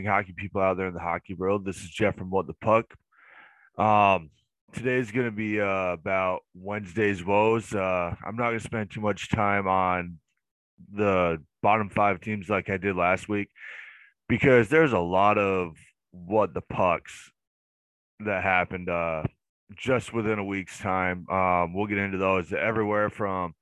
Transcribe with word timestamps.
amazing 0.00 0.10
hockey 0.10 0.32
people 0.32 0.60
out 0.60 0.76
there 0.76 0.88
in 0.88 0.94
the 0.94 1.00
hockey 1.00 1.34
world. 1.34 1.64
This 1.64 1.76
is 1.76 1.90
Jeff 1.90 2.16
from 2.16 2.30
What 2.30 2.46
the 2.46 2.54
Puck. 2.54 2.94
Um, 3.78 4.30
today's 4.72 5.10
going 5.10 5.26
to 5.26 5.32
be 5.32 5.60
uh, 5.60 5.92
about 5.92 6.40
Wednesday's 6.54 7.24
woes. 7.24 7.74
Uh, 7.74 8.14
I'm 8.24 8.36
not 8.36 8.48
going 8.48 8.58
to 8.58 8.64
spend 8.64 8.90
too 8.90 9.02
much 9.02 9.30
time 9.30 9.68
on 9.68 10.18
the 10.92 11.42
bottom 11.62 11.90
five 11.90 12.20
teams 12.20 12.48
like 12.48 12.70
I 12.70 12.78
did 12.78 12.96
last 12.96 13.28
week 13.28 13.48
because 14.28 14.68
there's 14.68 14.94
a 14.94 14.98
lot 14.98 15.36
of 15.36 15.76
What 16.12 16.54
the 16.54 16.62
Pucks 16.62 17.30
that 18.20 18.42
happened 18.42 18.88
uh, 18.88 19.24
just 19.76 20.14
within 20.14 20.38
a 20.38 20.44
week's 20.44 20.78
time. 20.78 21.28
Um, 21.28 21.74
we'll 21.74 21.88
get 21.88 21.98
into 21.98 22.18
those 22.18 22.52
everywhere 22.54 23.10
from 23.10 23.54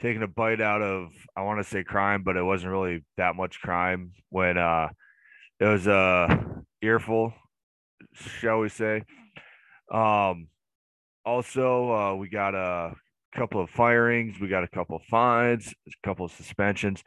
taking 0.00 0.22
a 0.22 0.28
bite 0.28 0.60
out 0.60 0.82
of 0.82 1.10
I 1.36 1.42
want 1.42 1.60
to 1.60 1.68
say 1.68 1.82
crime, 1.82 2.22
but 2.22 2.36
it 2.36 2.44
wasn't 2.44 2.72
really 2.72 3.04
that 3.16 3.34
much 3.34 3.60
crime 3.60 4.12
when 4.30 4.56
uh 4.56 4.88
it 5.60 5.64
was 5.64 5.86
a 5.86 6.62
earful, 6.82 7.32
shall 8.14 8.60
we 8.60 8.68
say. 8.68 9.04
Um 9.92 10.48
also 11.24 11.92
uh 11.92 12.14
we 12.14 12.28
got 12.28 12.54
a 12.54 12.94
couple 13.36 13.62
of 13.62 13.70
firings, 13.70 14.40
we 14.40 14.48
got 14.48 14.64
a 14.64 14.68
couple 14.68 14.96
of 14.96 15.02
fines, 15.04 15.72
a 15.86 16.06
couple 16.06 16.26
of 16.26 16.32
suspensions. 16.32 17.02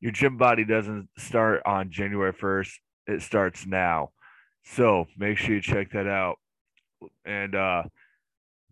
your 0.00 0.12
gym 0.12 0.36
body 0.36 0.64
doesn't 0.64 1.08
start 1.18 1.62
on 1.66 1.90
January 1.90 2.32
1st. 2.32 2.72
It 3.06 3.22
starts 3.22 3.66
now. 3.66 4.10
So 4.64 5.06
make 5.16 5.38
sure 5.38 5.54
you 5.54 5.60
check 5.60 5.92
that 5.92 6.06
out. 6.06 6.36
And 7.24 7.54
uh 7.54 7.84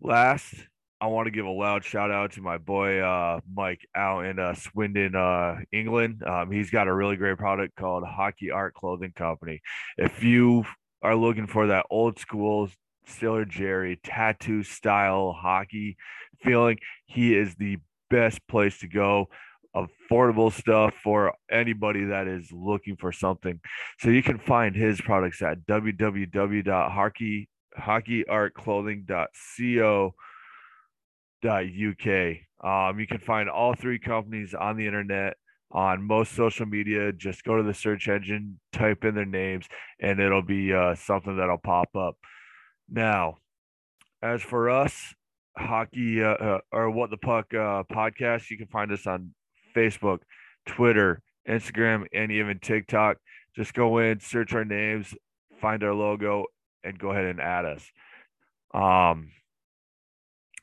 last, 0.01 0.53
I 0.99 1.07
want 1.07 1.27
to 1.27 1.31
give 1.31 1.45
a 1.45 1.49
loud 1.51 1.83
shout 1.83 2.11
out 2.11 2.33
to 2.33 2.41
my 2.41 2.57
boy 2.57 2.99
uh 2.99 3.39
Mike 3.51 3.87
out 3.95 4.25
in 4.25 4.39
uh 4.39 4.53
Swindon, 4.53 5.15
uh 5.15 5.55
England. 5.71 6.23
Um, 6.23 6.51
he's 6.51 6.69
got 6.69 6.87
a 6.87 6.93
really 6.93 7.15
great 7.15 7.37
product 7.37 7.75
called 7.75 8.03
Hockey 8.05 8.51
Art 8.51 8.73
Clothing 8.73 9.13
Company. 9.15 9.61
If 9.97 10.23
you 10.23 10.65
are 11.01 11.15
looking 11.15 11.47
for 11.47 11.67
that 11.67 11.85
old 11.89 12.19
school 12.19 12.69
Sailor 13.05 13.45
Jerry 13.45 13.99
tattoo 14.03 14.63
style 14.63 15.31
hockey 15.33 15.97
feeling, 16.41 16.77
he 17.05 17.35
is 17.35 17.55
the 17.55 17.77
best 18.09 18.45
place 18.47 18.79
to 18.79 18.87
go 18.87 19.29
affordable 19.85 20.51
stuff 20.51 20.93
for 21.03 21.33
anybody 21.51 22.05
that 22.05 22.27
is 22.27 22.51
looking 22.51 22.95
for 22.95 23.11
something. 23.11 23.59
So 23.99 24.09
you 24.09 24.23
can 24.23 24.39
find 24.39 24.75
his 24.75 25.01
products 25.01 25.41
at 25.41 25.65
www.hockey 25.67 27.47
Um, 32.63 32.99
you 32.99 33.05
can 33.07 33.19
find 33.19 33.49
all 33.49 33.75
three 33.75 33.99
companies 33.99 34.53
on 34.53 34.77
the 34.77 34.87
internet 34.87 35.37
on 35.71 36.01
most 36.01 36.33
social 36.33 36.65
media. 36.65 37.11
Just 37.11 37.43
go 37.43 37.57
to 37.57 37.63
the 37.63 37.73
search 37.73 38.07
engine, 38.07 38.59
type 38.73 39.03
in 39.03 39.15
their 39.15 39.25
names, 39.25 39.67
and 39.99 40.19
it'll 40.19 40.41
be 40.41 40.73
uh, 40.73 40.95
something 40.95 41.37
that'll 41.37 41.57
pop 41.57 41.95
up. 41.95 42.15
Now, 42.89 43.37
as 44.21 44.41
for 44.41 44.69
us, 44.69 45.13
hockey 45.57 46.23
uh, 46.23 46.33
uh, 46.33 46.59
or 46.71 46.89
what 46.89 47.09
the 47.09 47.17
puck 47.17 47.53
uh, 47.53 47.83
podcast, 47.91 48.49
you 48.49 48.57
can 48.57 48.67
find 48.67 48.91
us 48.91 49.05
on 49.05 49.33
Facebook, 49.77 50.19
Twitter, 50.65 51.21
Instagram, 51.47 52.05
and 52.13 52.31
even 52.31 52.59
TikTok. 52.59 53.17
Just 53.55 53.73
go 53.73 53.99
in, 53.99 54.19
search 54.19 54.53
our 54.53 54.65
names, 54.65 55.13
find 55.61 55.83
our 55.83 55.93
logo, 55.93 56.45
and 56.83 56.97
go 56.97 57.11
ahead 57.11 57.25
and 57.25 57.39
add 57.39 57.65
us. 57.65 57.83
Um, 58.73 59.31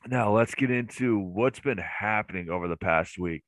now 0.07 0.31
let's 0.31 0.55
get 0.55 0.71
into 0.71 1.19
what's 1.19 1.59
been 1.59 1.79
happening 1.79 2.49
over 2.49 2.67
the 2.67 2.77
past 2.77 3.17
week. 3.17 3.43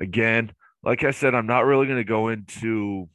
Again, 0.00 0.52
like 0.84 1.04
I 1.04 1.10
said, 1.12 1.34
I'm 1.34 1.46
not 1.46 1.64
really 1.64 1.86
going 1.86 1.98
to 1.98 2.04
go 2.04 2.28
into 2.28 3.08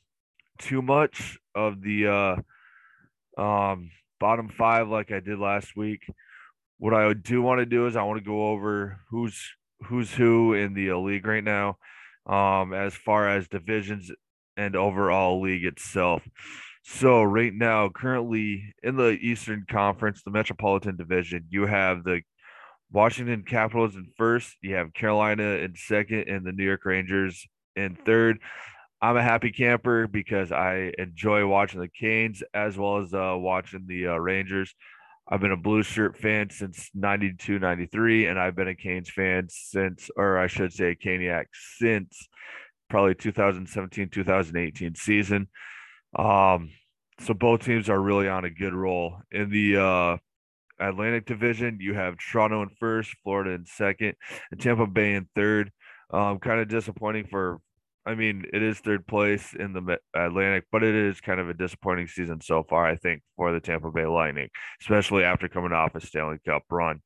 too 0.59 0.81
much 0.81 1.37
of 1.53 1.81
the 1.81 2.07
uh, 3.37 3.41
um, 3.41 3.91
bottom 4.19 4.49
five 4.49 4.87
like 4.87 5.11
I 5.11 5.19
did 5.19 5.39
last 5.39 5.75
week. 5.75 6.01
What 6.79 6.93
I 6.93 7.13
do 7.13 7.41
want 7.41 7.59
to 7.59 7.65
do 7.65 7.87
is 7.87 7.95
I 7.95 8.03
want 8.03 8.19
to 8.19 8.25
go 8.25 8.47
over 8.49 8.99
who's 9.09 9.39
who's 9.85 10.11
who 10.13 10.53
in 10.53 10.73
the 10.73 10.93
league 10.93 11.25
right 11.25 11.43
now 11.43 11.77
um, 12.27 12.73
as 12.73 12.93
far 12.93 13.29
as 13.29 13.47
divisions 13.47 14.11
and 14.55 14.75
overall 14.75 15.41
league 15.41 15.65
itself. 15.65 16.21
So 16.83 17.21
right 17.21 17.53
now, 17.53 17.89
currently 17.89 18.73
in 18.81 18.95
the 18.95 19.09
Eastern 19.09 19.65
Conference, 19.69 20.21
the 20.23 20.31
Metropolitan 20.31 20.95
Division, 20.95 21.45
you 21.49 21.65
have 21.65 22.03
the 22.03 22.21
Washington 22.91 23.43
Capitals 23.43 23.95
in 23.95 24.07
first, 24.17 24.55
you 24.61 24.75
have 24.75 24.93
Carolina 24.93 25.43
in 25.43 25.75
second, 25.75 26.29
and 26.29 26.45
the 26.45 26.53
New 26.53 26.63
York 26.63 26.85
Rangers 26.85 27.45
in 27.75 27.97
third. 28.05 28.39
I'm 29.01 29.17
a 29.17 29.21
happy 29.21 29.51
camper 29.51 30.07
because 30.07 30.51
I 30.51 30.93
enjoy 30.97 31.45
watching 31.45 31.81
the 31.81 31.89
Canes 31.89 32.41
as 32.53 32.77
well 32.77 32.97
as 32.97 33.13
uh, 33.13 33.35
watching 33.37 33.85
the 33.85 34.07
uh, 34.07 34.15
Rangers. 34.15 34.73
I've 35.29 35.41
been 35.41 35.51
a 35.51 35.57
blue 35.57 35.83
shirt 35.83 36.17
fan 36.17 36.49
since 36.49 36.89
92, 36.93 37.59
93, 37.59 38.27
and 38.27 38.39
I've 38.39 38.55
been 38.55 38.69
a 38.69 38.75
Canes 38.75 39.09
fan 39.09 39.47
since, 39.49 40.09
or 40.15 40.37
I 40.37 40.47
should 40.47 40.71
say, 40.71 40.91
a 40.91 40.95
Caniac 40.95 41.45
since 41.77 42.29
probably 42.89 43.15
2017, 43.15 44.09
2018 44.09 44.95
season. 44.95 45.47
Um, 46.17 46.71
so 47.19 47.33
both 47.33 47.65
teams 47.65 47.89
are 47.89 47.99
really 47.99 48.29
on 48.29 48.45
a 48.45 48.49
good 48.49 48.73
roll. 48.73 49.17
In 49.31 49.49
the 49.49 49.77
uh, 49.77 50.17
Atlantic 50.79 51.25
Division, 51.25 51.79
you 51.81 51.93
have 51.93 52.17
Toronto 52.17 52.61
in 52.61 52.69
first, 52.79 53.13
Florida 53.23 53.51
in 53.51 53.65
second, 53.65 54.13
and 54.51 54.61
Tampa 54.61 54.87
Bay 54.87 55.13
in 55.13 55.27
third. 55.35 55.71
Um, 56.09 56.39
kind 56.39 56.61
of 56.61 56.69
disappointing 56.69 57.27
for 57.27 57.59
I 58.07 58.15
mean, 58.15 58.45
it 58.53 58.63
is 58.63 58.79
third 58.79 59.05
place 59.05 59.53
in 59.53 59.73
the 59.73 59.97
Atlantic, 60.15 60.63
but 60.71 60.81
it 60.81 60.95
is 60.95 61.19
kind 61.19 61.41
of 61.41 61.49
a 61.49 61.53
disappointing 61.53 62.07
season 62.07 62.39
so 62.39 62.63
far, 62.63 62.87
I 62.87 62.95
think, 62.95 63.21
for 63.35 63.51
the 63.51 63.59
Tampa 63.59 63.91
Bay 63.91 64.05
Lightning, 64.05 64.47
especially 64.81 65.25
after 65.25 65.49
coming 65.49 65.73
off 65.73 65.93
a 65.93 65.99
Stanley 65.99 66.37
Cup 66.45 66.63
run. 66.69 67.01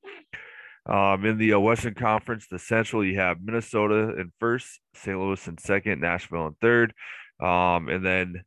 Um, 0.85 1.25
in 1.25 1.39
the 1.39 1.53
uh, 1.53 1.59
Western 1.59 1.95
Conference, 1.95 2.45
the 2.47 2.59
Central, 2.59 3.03
you 3.03 3.17
have 3.17 3.37
Minnesota 3.41 4.15
in 4.19 4.31
first, 4.39 4.79
St. 4.93 5.19
Louis 5.19 5.47
in 5.47 5.57
second, 5.57 6.01
Nashville 6.01 6.45
in 6.45 6.53
third. 6.61 6.93
Um, 7.39 7.89
and 7.89 8.05
then 8.05 8.43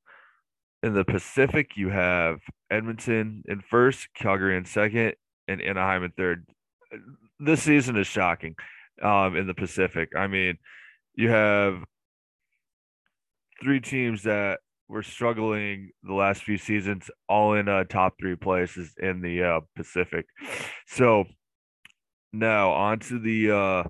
in 0.85 0.95
the 0.95 1.05
Pacific, 1.05 1.77
you 1.77 1.89
have 1.89 2.39
Edmonton 2.71 3.43
in 3.49 3.63
first, 3.63 4.09
Calgary 4.15 4.57
in 4.57 4.65
second, 4.65 5.15
and 5.49 5.61
Anaheim 5.61 6.05
in 6.05 6.13
third. 6.13 6.47
this 7.41 7.63
season 7.63 7.97
is 7.97 8.07
shocking 8.07 8.55
um, 9.03 9.37
in 9.37 9.49
the 9.49 9.55
Pacific. 9.55 10.11
I 10.17 10.29
mean, 10.29 10.59
you 11.17 11.31
have 11.31 11.83
three 13.63 13.81
teams 13.81 14.23
that 14.25 14.61
were 14.89 15.03
struggling 15.03 15.91
the 16.03 16.15
last 16.15 16.43
few 16.43 16.59
seasons, 16.59 17.11
all 17.29 17.55
in 17.55 17.69
uh, 17.69 17.85
top 17.85 18.15
three 18.19 18.37
places 18.37 18.95
in 18.99 19.21
the 19.21 19.43
uh, 19.43 19.61
Pacific. 19.77 20.27
So 20.87 21.25
now 22.33 22.73
on 22.73 22.99
to 23.01 23.19
the 23.19 23.51
uh, 23.51 23.89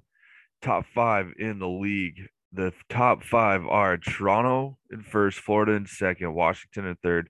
top 0.62 0.87
five 0.94 1.32
in 1.38 1.58
the 1.58 1.69
league. 1.69 2.28
The 2.52 2.72
top 2.88 3.25
five 3.25 3.66
are 3.66 3.96
Toronto 3.96 4.78
in 4.93 5.02
first, 5.02 5.40
Florida 5.40 5.72
in 5.72 5.87
second, 5.87 6.34
Washington 6.34 6.87
in 6.87 6.96
third, 7.02 7.28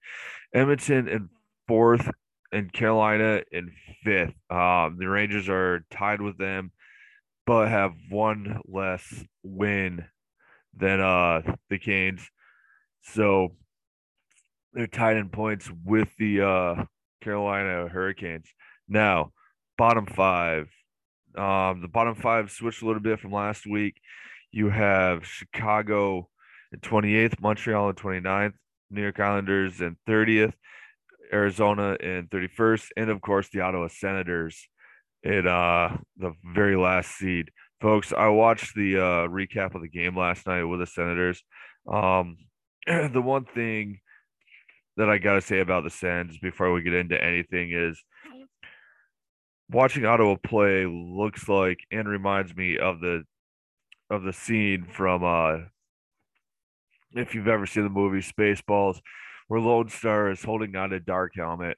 Edmonton 0.52 1.08
in 1.08 1.30
fourth, 1.66 2.10
and 2.52 2.72
Carolina 2.72 3.42
in 3.50 3.72
fifth. 4.04 4.34
Um, 4.50 4.98
the 4.98 5.08
Rangers 5.08 5.48
are 5.48 5.84
tied 5.90 6.20
with 6.20 6.36
them, 6.36 6.72
but 7.46 7.68
have 7.68 7.92
one 8.10 8.60
less 8.66 9.24
win 9.42 10.04
than 10.76 11.00
uh 11.00 11.42
the 11.70 11.78
Canes. 11.78 12.28
So 13.02 13.56
they're 14.72 14.86
tied 14.86 15.16
in 15.16 15.28
points 15.28 15.70
with 15.84 16.08
the 16.18 16.42
uh 16.42 16.84
Carolina 17.22 17.88
Hurricanes. 17.88 18.46
Now, 18.88 19.32
bottom 19.78 20.06
five. 20.06 20.68
Um, 21.36 21.80
the 21.80 21.88
bottom 21.88 22.14
five 22.14 22.50
switched 22.50 22.82
a 22.82 22.86
little 22.86 23.02
bit 23.02 23.18
from 23.18 23.32
last 23.32 23.66
week. 23.66 24.00
You 24.52 24.70
have 24.70 25.26
Chicago 25.26 26.28
in 26.72 26.80
28th, 26.80 27.40
Montreal 27.40 27.88
in 27.88 27.96
29th, 27.96 28.52
New 28.90 29.02
York 29.02 29.18
Islanders 29.18 29.80
in 29.80 29.96
30th, 30.08 30.52
Arizona 31.32 31.96
in 32.00 32.28
31st, 32.28 32.88
and 32.96 33.10
of 33.10 33.20
course 33.20 33.48
the 33.52 33.60
Ottawa 33.60 33.88
Senators 33.88 34.68
in 35.24 35.48
uh, 35.48 35.96
the 36.18 36.34
very 36.54 36.76
last 36.76 37.16
seed. 37.16 37.50
Folks, 37.84 38.14
I 38.16 38.28
watched 38.28 38.74
the 38.74 38.96
uh, 38.96 39.28
recap 39.28 39.74
of 39.74 39.82
the 39.82 39.90
game 39.90 40.16
last 40.16 40.46
night 40.46 40.64
with 40.64 40.80
the 40.80 40.86
Senators. 40.86 41.44
Um, 41.86 42.38
the 42.86 43.20
one 43.20 43.44
thing 43.44 44.00
that 44.96 45.10
I 45.10 45.18
got 45.18 45.34
to 45.34 45.42
say 45.42 45.60
about 45.60 45.84
the 45.84 45.90
Sens 45.90 46.38
before 46.38 46.72
we 46.72 46.80
get 46.80 46.94
into 46.94 47.22
anything 47.22 47.72
is 47.72 48.02
watching 49.68 50.06
Ottawa 50.06 50.36
play 50.42 50.86
looks 50.86 51.46
like 51.46 51.80
and 51.92 52.08
reminds 52.08 52.56
me 52.56 52.78
of 52.78 53.00
the 53.00 53.24
of 54.08 54.22
the 54.22 54.32
scene 54.32 54.86
from 54.86 55.22
uh 55.22 55.66
if 57.12 57.34
you've 57.34 57.48
ever 57.48 57.66
seen 57.66 57.82
the 57.82 57.90
movie 57.90 58.26
Spaceballs 58.26 58.98
where 59.48 59.60
Lone 59.60 59.90
Star 59.90 60.30
is 60.30 60.42
holding 60.42 60.74
on 60.74 60.88
to 60.88 61.00
Dark 61.00 61.32
Helmet, 61.36 61.76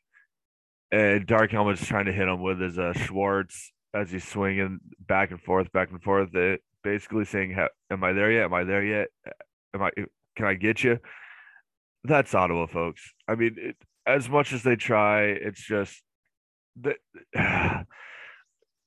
and 0.93 1.27
Dark 1.27 1.51
Helmet's 1.51 1.85
trying 1.85 2.05
to 2.05 2.13
hit 2.13 2.29
him 2.29 2.43
with 2.43 2.61
his 2.61 2.79
uh, 2.79 2.93
Schwartz 2.93 3.73
as 3.97 4.11
he's 4.11 4.27
swinging 4.27 4.81
back 5.01 5.31
and 5.31 5.41
forth, 5.41 5.73
back 5.73 5.91
and 5.91 6.03
forth. 6.03 6.35
It, 6.35 6.63
basically 6.83 7.25
saying, 7.25 7.57
"Am 7.91 8.05
I 8.05 8.13
there 8.13 8.31
yet? 8.31 8.45
Am 8.45 8.55
I 8.55 8.65
there 8.65 8.85
yet? 8.85 9.09
Am 9.75 9.83
I? 9.83 9.91
Can 10.37 10.47
I 10.47 10.55
get 10.55 10.85
you?" 10.85 10.99
That's 12.05 12.35
Ottawa, 12.35 12.67
folks. 12.67 13.13
I 13.27 13.35
mean, 13.35 13.57
it, 13.59 13.77
as 14.07 14.29
much 14.29 14.53
as 14.53 14.63
they 14.63 14.77
try, 14.77 15.23
it's 15.25 15.65
just 15.65 16.03
that. 16.83 16.97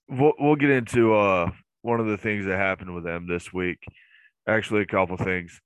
we'll 0.09 0.33
we'll 0.39 0.55
get 0.55 0.71
into 0.71 1.13
uh 1.13 1.49
one 1.81 1.99
of 1.99 2.07
the 2.07 2.17
things 2.17 2.45
that 2.45 2.57
happened 2.57 2.93
with 2.93 3.03
them 3.03 3.27
this 3.27 3.53
week. 3.53 3.79
Actually, 4.47 4.81
a 4.81 4.87
couple 4.87 5.17
things, 5.17 5.61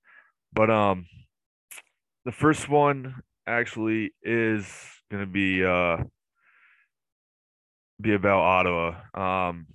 but 0.54 0.70
um 0.70 1.06
the 2.26 2.32
first 2.32 2.70
one 2.70 3.16
actually 3.48 4.14
is 4.22 4.66
going 5.12 5.24
to 5.24 5.30
be 5.30 5.64
uh 5.66 5.98
be 8.00 8.14
about 8.14 8.42
Ottawa. 8.42 8.96
Um, 9.14 9.68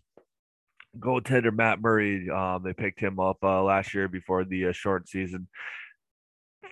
goaltender 0.99 1.55
Matt 1.55 1.81
Murray. 1.81 2.29
Um, 2.31 2.63
they 2.63 2.73
picked 2.73 3.01
him 3.01 3.21
up 3.21 3.39
uh, 3.43 3.63
last 3.63 3.95
year 3.95 4.09
before 4.09 4.45
the 4.45 4.67
uh, 4.67 4.73
short 4.73 5.09
season. 5.09 5.49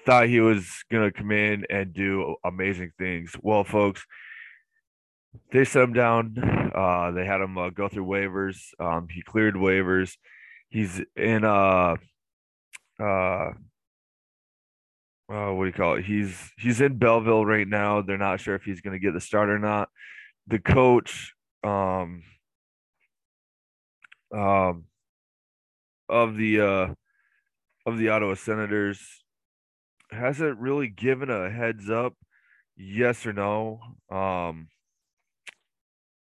Thought 0.04 0.28
he 0.28 0.40
was 0.40 0.68
gonna 0.90 1.10
come 1.10 1.32
in 1.32 1.66
and 1.70 1.92
do 1.92 2.36
amazing 2.44 2.92
things. 2.98 3.32
Well, 3.40 3.64
folks, 3.64 4.04
they 5.52 5.64
set 5.64 5.82
him 5.82 5.92
down. 5.92 6.36
Uh, 6.74 7.10
they 7.10 7.24
had 7.24 7.40
him 7.40 7.58
uh, 7.58 7.70
go 7.70 7.88
through 7.88 8.06
waivers. 8.06 8.58
Um, 8.78 9.08
he 9.10 9.22
cleared 9.22 9.54
waivers. 9.54 10.16
He's 10.68 11.00
in 11.16 11.44
uh 11.44 11.96
uh 13.00 13.50
uh, 15.28 15.50
what 15.52 15.64
do 15.64 15.66
you 15.66 15.72
call 15.72 15.96
it? 15.96 16.04
He's 16.04 16.52
he's 16.56 16.80
in 16.80 16.98
Belleville 16.98 17.44
right 17.44 17.66
now. 17.66 18.00
They're 18.00 18.16
not 18.16 18.40
sure 18.40 18.54
if 18.54 18.62
he's 18.62 18.80
going 18.80 18.92
to 18.92 19.04
get 19.04 19.12
the 19.12 19.20
start 19.20 19.50
or 19.50 19.58
not. 19.58 19.88
The 20.46 20.60
coach 20.60 21.34
um 21.66 22.22
um 24.32 24.84
of 26.08 26.36
the 26.36 26.60
uh 26.60 26.94
of 27.84 27.98
the 27.98 28.08
Ottawa 28.10 28.34
Senators 28.34 29.00
hasn't 30.10 30.58
really 30.58 30.88
given 30.88 31.30
a 31.30 31.50
heads 31.50 31.90
up 31.90 32.14
yes 32.76 33.26
or 33.26 33.32
no 33.32 33.80
um 34.10 34.68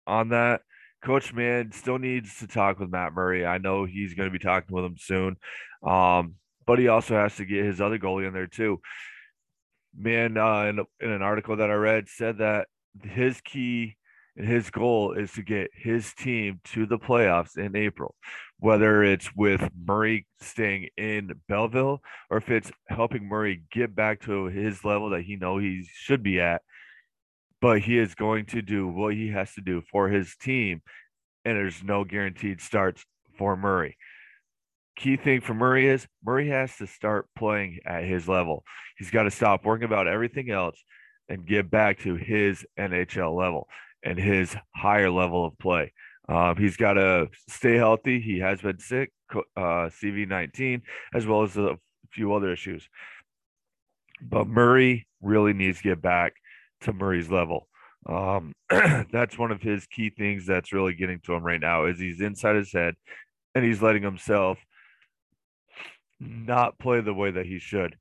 on 0.06 0.30
that. 0.30 0.62
Coach 1.04 1.34
Man 1.34 1.72
still 1.72 1.98
needs 1.98 2.38
to 2.40 2.48
talk 2.48 2.80
with 2.80 2.92
Matt 2.92 3.14
Murray. 3.14 3.44
I 3.44 3.58
know 3.58 3.86
he's 3.86 4.14
going 4.14 4.30
to 4.30 4.38
be 4.38 4.44
talking 4.44 4.76
with 4.76 4.86
him 4.86 4.98
soon. 4.98 5.38
Um 5.84 6.36
but 6.68 6.78
he 6.78 6.88
also 6.88 7.16
has 7.16 7.36
to 7.38 7.46
get 7.46 7.66
his 7.66 7.82
other 7.82 7.98
goalie 7.98 8.28
in 8.28 8.34
there 8.34 8.48
too. 8.48 8.80
Man, 9.98 10.38
uh, 10.38 10.66
in, 10.66 10.80
in 11.02 11.10
an 11.10 11.22
article 11.22 11.58
that 11.58 11.70
I 11.70 11.74
read, 11.74 12.08
said 12.08 12.38
that 12.38 12.68
his 13.04 13.42
key 13.42 13.98
and 14.42 14.50
his 14.50 14.70
goal 14.72 15.14
is 15.14 15.32
to 15.34 15.44
get 15.44 15.70
his 15.74 16.14
team 16.14 16.60
to 16.64 16.86
the 16.86 16.98
playoffs 16.98 17.58
in 17.58 17.76
April, 17.76 18.16
whether 18.58 19.04
it's 19.04 19.30
with 19.36 19.70
Murray 19.86 20.26
staying 20.40 20.90
in 20.98 21.32
Belleville 21.48 22.02
or 22.30 22.38
if 22.38 22.50
it's 22.50 22.72
helping 22.88 23.28
Murray 23.28 23.64
get 23.72 23.96
back 23.96 24.22
to 24.22 24.46
his 24.46 24.84
level 24.84 25.12
that 25.12 25.22
he 25.22 25.36
know 25.36 25.58
he 25.58 25.88
should 25.94 26.24
be 26.24 26.40
at. 26.40 26.64
But 27.62 27.82
he 27.82 28.00
is 28.00 28.16
going 28.16 28.48
to 28.48 28.64
do 28.64 28.88
what 28.88 29.14
he 29.14 29.30
has 29.30 29.54
to 29.54 29.62
do 29.62 29.84
for 29.92 30.10
his 30.10 30.36
team, 30.36 30.82
and 31.46 31.56
there's 31.56 31.84
no 31.84 32.04
guaranteed 32.04 32.62
starts 32.62 33.06
for 33.38 33.56
Murray 33.56 33.98
key 34.98 35.16
thing 35.16 35.42
for 35.42 35.54
Murray 35.54 35.88
is 35.88 36.06
Murray 36.24 36.50
has 36.50 36.76
to 36.78 36.86
start 36.86 37.26
playing 37.36 37.80
at 37.86 38.04
his 38.04 38.28
level. 38.28 38.64
He's 38.98 39.10
got 39.10 39.24
to 39.24 39.32
stop 39.32 39.66
worrying 39.66 39.86
about 39.86 40.08
everything 40.08 40.52
else 40.52 40.78
and 41.30 41.46
get 41.46 41.72
back 41.72 42.00
to 42.00 42.16
his 42.16 42.66
NHL 42.78 43.36
level 43.36 43.68
and 44.04 44.18
his 44.18 44.56
higher 44.76 45.10
level 45.10 45.46
of 45.46 45.58
play. 45.58 45.94
Um, 46.28 46.56
he's 46.58 46.78
got 46.78 46.94
to 46.94 47.28
stay 47.50 47.76
healthy. 47.76 48.20
He 48.20 48.40
has 48.40 48.62
been 48.62 48.80
sick, 48.80 49.12
uh, 49.34 49.90
CV19, 49.90 50.82
as 51.14 51.26
well 51.26 51.44
as 51.44 51.58
a 51.58 51.78
few 52.12 52.34
other 52.34 52.52
issues. 52.52 52.88
But 54.22 54.48
Murray 54.48 55.08
really 55.22 55.54
needs 55.54 55.78
to 55.78 55.84
get 55.84 56.02
back 56.02 56.34
to 56.82 56.94
Murray's 56.94 57.30
level. 57.30 57.68
Um, 58.08 58.54
that's 58.70 59.38
one 59.38 59.52
of 59.52 59.62
his 59.62 59.86
key 59.88 60.10
things 60.10 60.46
that's 60.46 60.74
really 60.74 60.94
getting 60.94 61.20
to 61.22 61.34
him 61.34 61.44
right 61.44 61.60
now 61.60 61.86
is 61.86 62.00
he's 62.00 62.22
inside 62.22 62.56
his 62.56 62.72
head 62.72 62.96
and 63.54 63.64
he's 63.64 63.82
letting 63.82 64.04
himself 64.04 64.58
not 66.20 66.80
play 66.80 67.02
the 67.02 67.14
way 67.14 67.32
that 67.32 67.46
he 67.46 67.60
should. 67.60 67.96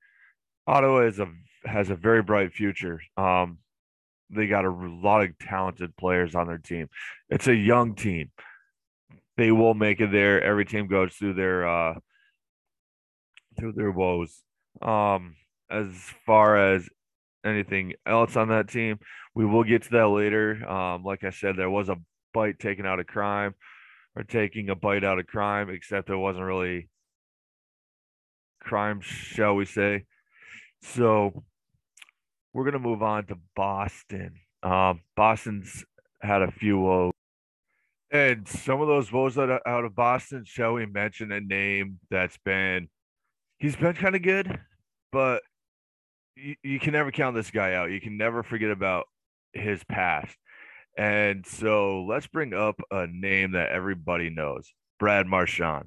Ottawa 0.66 1.00
is 1.00 1.18
a 1.18 1.26
has 1.64 1.90
a 1.90 1.94
very 1.94 2.22
bright 2.22 2.52
future. 2.52 3.00
Um, 3.16 3.58
they 4.30 4.46
got 4.46 4.64
a 4.64 4.70
lot 4.70 5.22
of 5.22 5.38
talented 5.38 5.96
players 5.96 6.34
on 6.34 6.46
their 6.46 6.58
team. 6.58 6.88
It's 7.28 7.48
a 7.48 7.54
young 7.54 7.94
team. 7.94 8.30
They 9.36 9.50
will 9.50 9.74
make 9.74 10.00
it 10.00 10.12
there. 10.12 10.42
Every 10.42 10.64
team 10.64 10.86
goes 10.86 11.14
through 11.14 11.34
their 11.34 11.68
uh, 11.68 11.94
through 13.58 13.72
their 13.72 13.90
woes. 13.90 14.42
Um, 14.82 15.36
as 15.70 15.88
far 16.26 16.56
as 16.56 16.88
anything 17.44 17.94
else 18.06 18.36
on 18.36 18.48
that 18.48 18.68
team, 18.68 18.98
we 19.34 19.46
will 19.46 19.64
get 19.64 19.82
to 19.84 19.90
that 19.90 20.08
later. 20.08 20.68
Um, 20.68 21.04
like 21.04 21.24
I 21.24 21.30
said, 21.30 21.56
there 21.56 21.70
was 21.70 21.88
a 21.88 21.96
bite 22.34 22.58
taken 22.58 22.86
out 22.86 23.00
of 23.00 23.06
crime, 23.06 23.54
or 24.16 24.24
taking 24.24 24.68
a 24.68 24.74
bite 24.74 25.04
out 25.04 25.18
of 25.18 25.26
crime, 25.26 25.70
except 25.70 26.10
it 26.10 26.16
wasn't 26.16 26.44
really 26.44 26.88
crime, 28.60 29.00
shall 29.00 29.54
we 29.54 29.64
say. 29.64 30.04
So 30.82 31.44
we're 32.52 32.64
going 32.64 32.74
to 32.74 32.78
move 32.78 33.02
on 33.02 33.26
to 33.26 33.36
Boston. 33.54 34.34
Um, 34.62 35.00
Boston's 35.16 35.84
had 36.20 36.42
a 36.42 36.50
few 36.50 36.78
woes. 36.78 37.12
And 38.12 38.46
some 38.48 38.80
of 38.80 38.88
those 38.88 39.12
woes 39.12 39.38
out 39.38 39.50
of, 39.50 39.60
out 39.64 39.84
of 39.84 39.94
Boston, 39.94 40.44
shall 40.44 40.74
we 40.74 40.86
mention 40.86 41.30
a 41.30 41.40
name 41.40 42.00
that's 42.10 42.38
been, 42.44 42.88
he's 43.58 43.76
been 43.76 43.94
kind 43.94 44.16
of 44.16 44.22
good, 44.22 44.58
but 45.12 45.42
you, 46.34 46.56
you 46.62 46.80
can 46.80 46.92
never 46.92 47.12
count 47.12 47.36
this 47.36 47.52
guy 47.52 47.74
out. 47.74 47.92
You 47.92 48.00
can 48.00 48.16
never 48.16 48.42
forget 48.42 48.70
about 48.70 49.06
his 49.52 49.82
past. 49.84 50.36
And 50.98 51.46
so 51.46 52.02
let's 52.02 52.26
bring 52.26 52.52
up 52.52 52.80
a 52.90 53.06
name 53.06 53.52
that 53.52 53.70
everybody 53.70 54.28
knows 54.28 54.72
Brad 54.98 55.26
Marchand. 55.26 55.86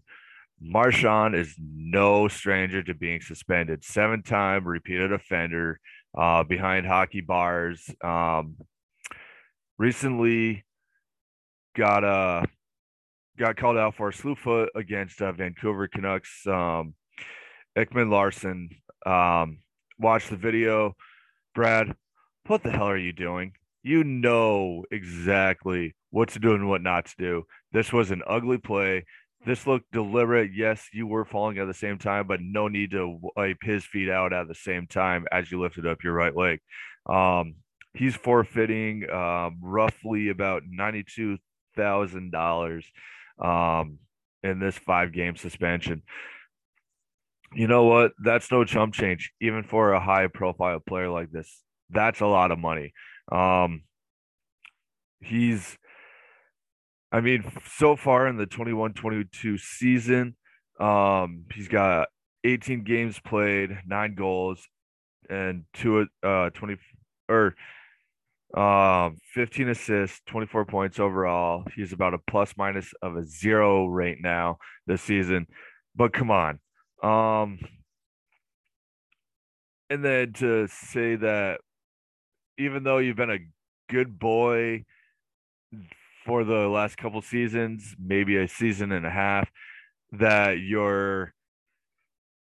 Marchand 0.62 1.36
is 1.36 1.53
no 1.60 2.29
stranger 2.29 2.82
to 2.84 2.93
being 2.93 3.20
suspended. 3.20 3.84
Seven 3.84 4.24
time 4.24 4.65
repeated 4.65 5.12
offender 5.12 5.79
uh, 6.17 6.43
behind 6.43 6.86
hockey 6.86 7.22
bars. 7.22 7.89
Um, 8.03 8.58
recently 9.77 10.63
got 11.75 12.03
a 12.03 12.48
got 13.38 13.58
called 13.58 13.77
out 13.77 13.96
for 13.96 14.10
a 14.10 14.13
slew 14.13 14.36
foot 14.36 14.70
against 14.75 15.22
uh, 15.22 15.32
Vancouver 15.32 15.88
Canucks. 15.88 16.46
Um, 16.48 16.93
Ekman 17.77 18.12
Larsson. 18.12 18.70
Um, 19.05 19.60
watch 20.00 20.29
the 20.29 20.38
video. 20.38 20.96
Brad, 21.55 21.96
what 22.48 22.63
the 22.63 22.72
hell 22.72 22.89
are 22.89 22.98
you 22.98 23.13
doing? 23.13 23.53
You 23.82 24.03
know 24.03 24.86
exactly 24.91 25.96
what 26.12 26.29
to 26.29 26.39
do 26.39 26.53
and 26.53 26.70
what 26.70 26.82
not 26.82 27.05
to 27.08 27.15
do. 27.17 27.43
This 27.72 27.91
was 27.91 28.12
an 28.12 28.22
ugly 28.27 28.58
play. 28.58 29.05
This 29.45 29.67
looked 29.67 29.91
deliberate. 29.91 30.51
Yes, 30.53 30.88
you 30.93 31.05
were 31.05 31.25
falling 31.25 31.57
at 31.57 31.67
the 31.67 31.73
same 31.73 31.97
time, 31.97 32.27
but 32.27 32.39
no 32.41 32.69
need 32.69 32.91
to 32.91 33.19
wipe 33.35 33.57
his 33.62 33.83
feet 33.83 34.09
out 34.09 34.31
at 34.31 34.47
the 34.47 34.55
same 34.55 34.88
time 34.88 35.25
as 35.31 35.51
you 35.51 35.62
lifted 35.62 35.85
up 35.85 36.03
your 36.03 36.13
right 36.13 36.35
leg. 36.35 36.59
Um, 37.09 37.55
he's 37.93 38.15
forfeiting 38.15 39.09
um, 39.09 39.59
roughly 39.62 40.29
about 40.29 40.63
ninety-two 40.65 41.39
thousand 41.75 42.31
dollars 42.31 42.85
um, 43.38 44.00
in 44.43 44.59
this 44.59 44.77
five-game 44.77 45.35
suspension. 45.35 46.03
You 47.53 47.67
know 47.67 47.83
what? 47.83 48.13
That's 48.23 48.50
no 48.50 48.63
chump 48.63 48.93
change, 48.93 49.33
even 49.41 49.63
for 49.63 49.91
a 49.91 50.00
high-profile 50.00 50.79
player 50.88 51.09
like 51.09 51.31
this. 51.31 51.62
That's 51.89 52.21
a 52.21 52.25
lot 52.27 52.51
of 52.51 52.59
money. 52.59 52.93
Um, 53.31 53.83
he's 55.21 55.77
I 57.13 57.22
mean, 57.22 57.43
so 57.77 57.96
far 57.96 58.27
in 58.27 58.38
the 58.38 58.48
21 58.48 58.93
22 58.93 59.60
season, 59.60 60.36
um, 60.79 61.46
he's 61.53 61.67
got 61.67 62.08
18 62.43 62.84
games 62.84 63.20
played, 63.20 63.70
nine 63.86 64.15
goals, 64.15 64.67
and 65.29 65.63
two, 65.75 66.08
uh, 66.24 66.50
20 66.50 66.77
or 67.29 67.55
um, 68.58 69.17
15 69.36 69.70
assists, 69.70 70.22
24 70.25 70.65
points 70.65 71.00
overall. 71.00 71.63
He's 71.75 71.93
about 71.93 72.15
a 72.15 72.17
plus 72.17 72.55
minus 72.58 72.91
of 73.03 73.15
a 73.15 73.24
zero 73.24 73.88
right 73.88 74.17
now 74.20 74.58
this 74.88 75.03
season. 75.03 75.46
But 75.96 76.13
come 76.13 76.32
on. 76.32 76.60
Um, 77.03 77.60
and 79.91 80.03
then 80.03 80.34
to 80.34 80.67
say 80.67 81.15
that 81.17 81.60
even 82.58 82.84
though 82.84 82.98
you've 82.98 83.15
been 83.15 83.29
a 83.29 83.46
good 83.88 84.17
boy 84.17 84.86
for 86.25 86.44
the 86.44 86.68
last 86.68 86.98
couple 86.98 87.22
seasons, 87.22 87.96
maybe 88.00 88.38
a 88.38 88.48
season 88.48 88.92
and 88.92 89.06
a 89.06 89.10
half, 89.10 89.50
that 90.13 90.60
you're 90.60 91.34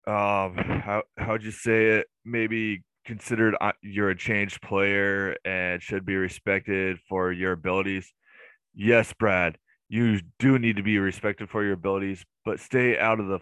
um 0.08 0.56
how 0.56 1.04
how'd 1.18 1.44
you 1.44 1.52
say 1.52 1.98
it? 1.98 2.08
Maybe 2.26 2.84
considered 3.06 3.56
uh, 3.60 3.72
you're 3.82 4.10
a 4.10 4.18
changed 4.18 4.62
player 4.62 5.36
and 5.46 5.82
should 5.82 6.06
be 6.06 6.16
respected 6.16 6.98
for 7.08 7.32
your 7.32 7.54
abilities. 7.54 8.12
Yes, 8.74 9.14
Brad, 9.14 9.58
you 9.88 10.22
do 10.38 10.60
need 10.60 10.78
to 10.78 10.84
be 10.84 11.00
respected 11.00 11.50
for 11.50 11.64
your 11.64 11.74
abilities, 11.74 12.24
but 12.46 12.60
stay 12.60 12.98
out 12.98 13.20
of 13.20 13.28
the 13.28 13.40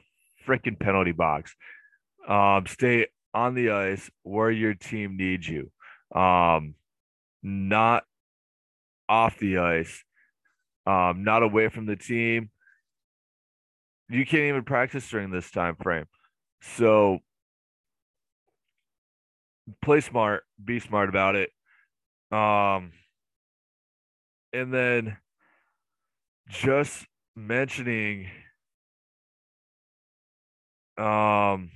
freaking 0.48 0.79
penalty 0.79 1.12
box. 1.12 1.53
Um, 2.27 2.65
stay 2.65 3.08
on 3.34 3.53
the 3.53 3.72
ice 3.72 4.10
where 4.24 4.51
your 4.51 4.74
team 4.74 5.17
needs 5.17 5.48
you. 5.48 5.72
Um, 6.17 6.75
not 7.44 8.03
off 9.10 9.38
the 9.38 9.58
ice 9.58 10.03
um, 10.88 11.24
not 11.24 11.44
away 11.44 11.70
from 11.70 11.86
the 11.86 11.96
team. 11.96 12.50
You 14.10 14.25
can't 14.25 14.44
even 14.44 14.63
practice 14.63 15.08
during 15.10 15.32
this 15.32 15.51
time 15.51 15.75
frame. 15.75 16.06
So 16.62 17.20
play 19.84 20.01
smart, 20.01 20.44
be 20.63 20.79
smart 20.79 21.10
about 21.10 21.36
it. 21.36 21.50
Um, 22.32 22.94
and 24.53 24.74
then 24.74 25.17
just 26.50 27.06
mentioning 27.36 28.27
um 30.98 31.70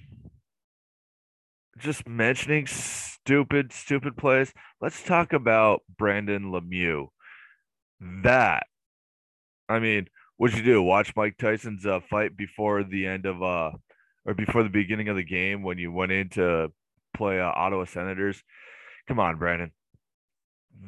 just 1.78 2.08
mentioning 2.08 2.66
stupid 2.66 3.72
stupid 3.72 4.16
plays 4.18 4.54
let's 4.82 5.04
talk 5.04 5.34
about 5.34 5.82
brendan 5.98 6.52
lemieux 6.52 7.08
that 8.24 8.64
I 9.72 9.80
mean, 9.80 10.08
what'd 10.38 10.58
you 10.58 10.64
do? 10.64 10.82
Watch 10.82 11.16
Mike 11.16 11.38
Tyson's 11.38 11.86
uh, 11.86 12.00
fight 12.10 12.36
before 12.36 12.84
the 12.84 13.08
end 13.08 13.26
of 13.26 13.42
uh 13.42 13.72
or 14.26 14.34
before 14.34 14.64
the 14.64 14.70
beginning 14.70 15.08
of 15.08 15.16
the 15.16 15.24
game 15.24 15.64
when 15.64 15.78
you 15.78 15.92
went 15.92 16.12
in 16.12 16.30
to 16.30 16.72
play 17.16 17.40
uh, 17.40 17.52
Ottawa 17.56 17.86
Senators? 17.86 18.44
Come 19.08 19.20
on, 19.20 19.38
Brendan. 19.38 19.72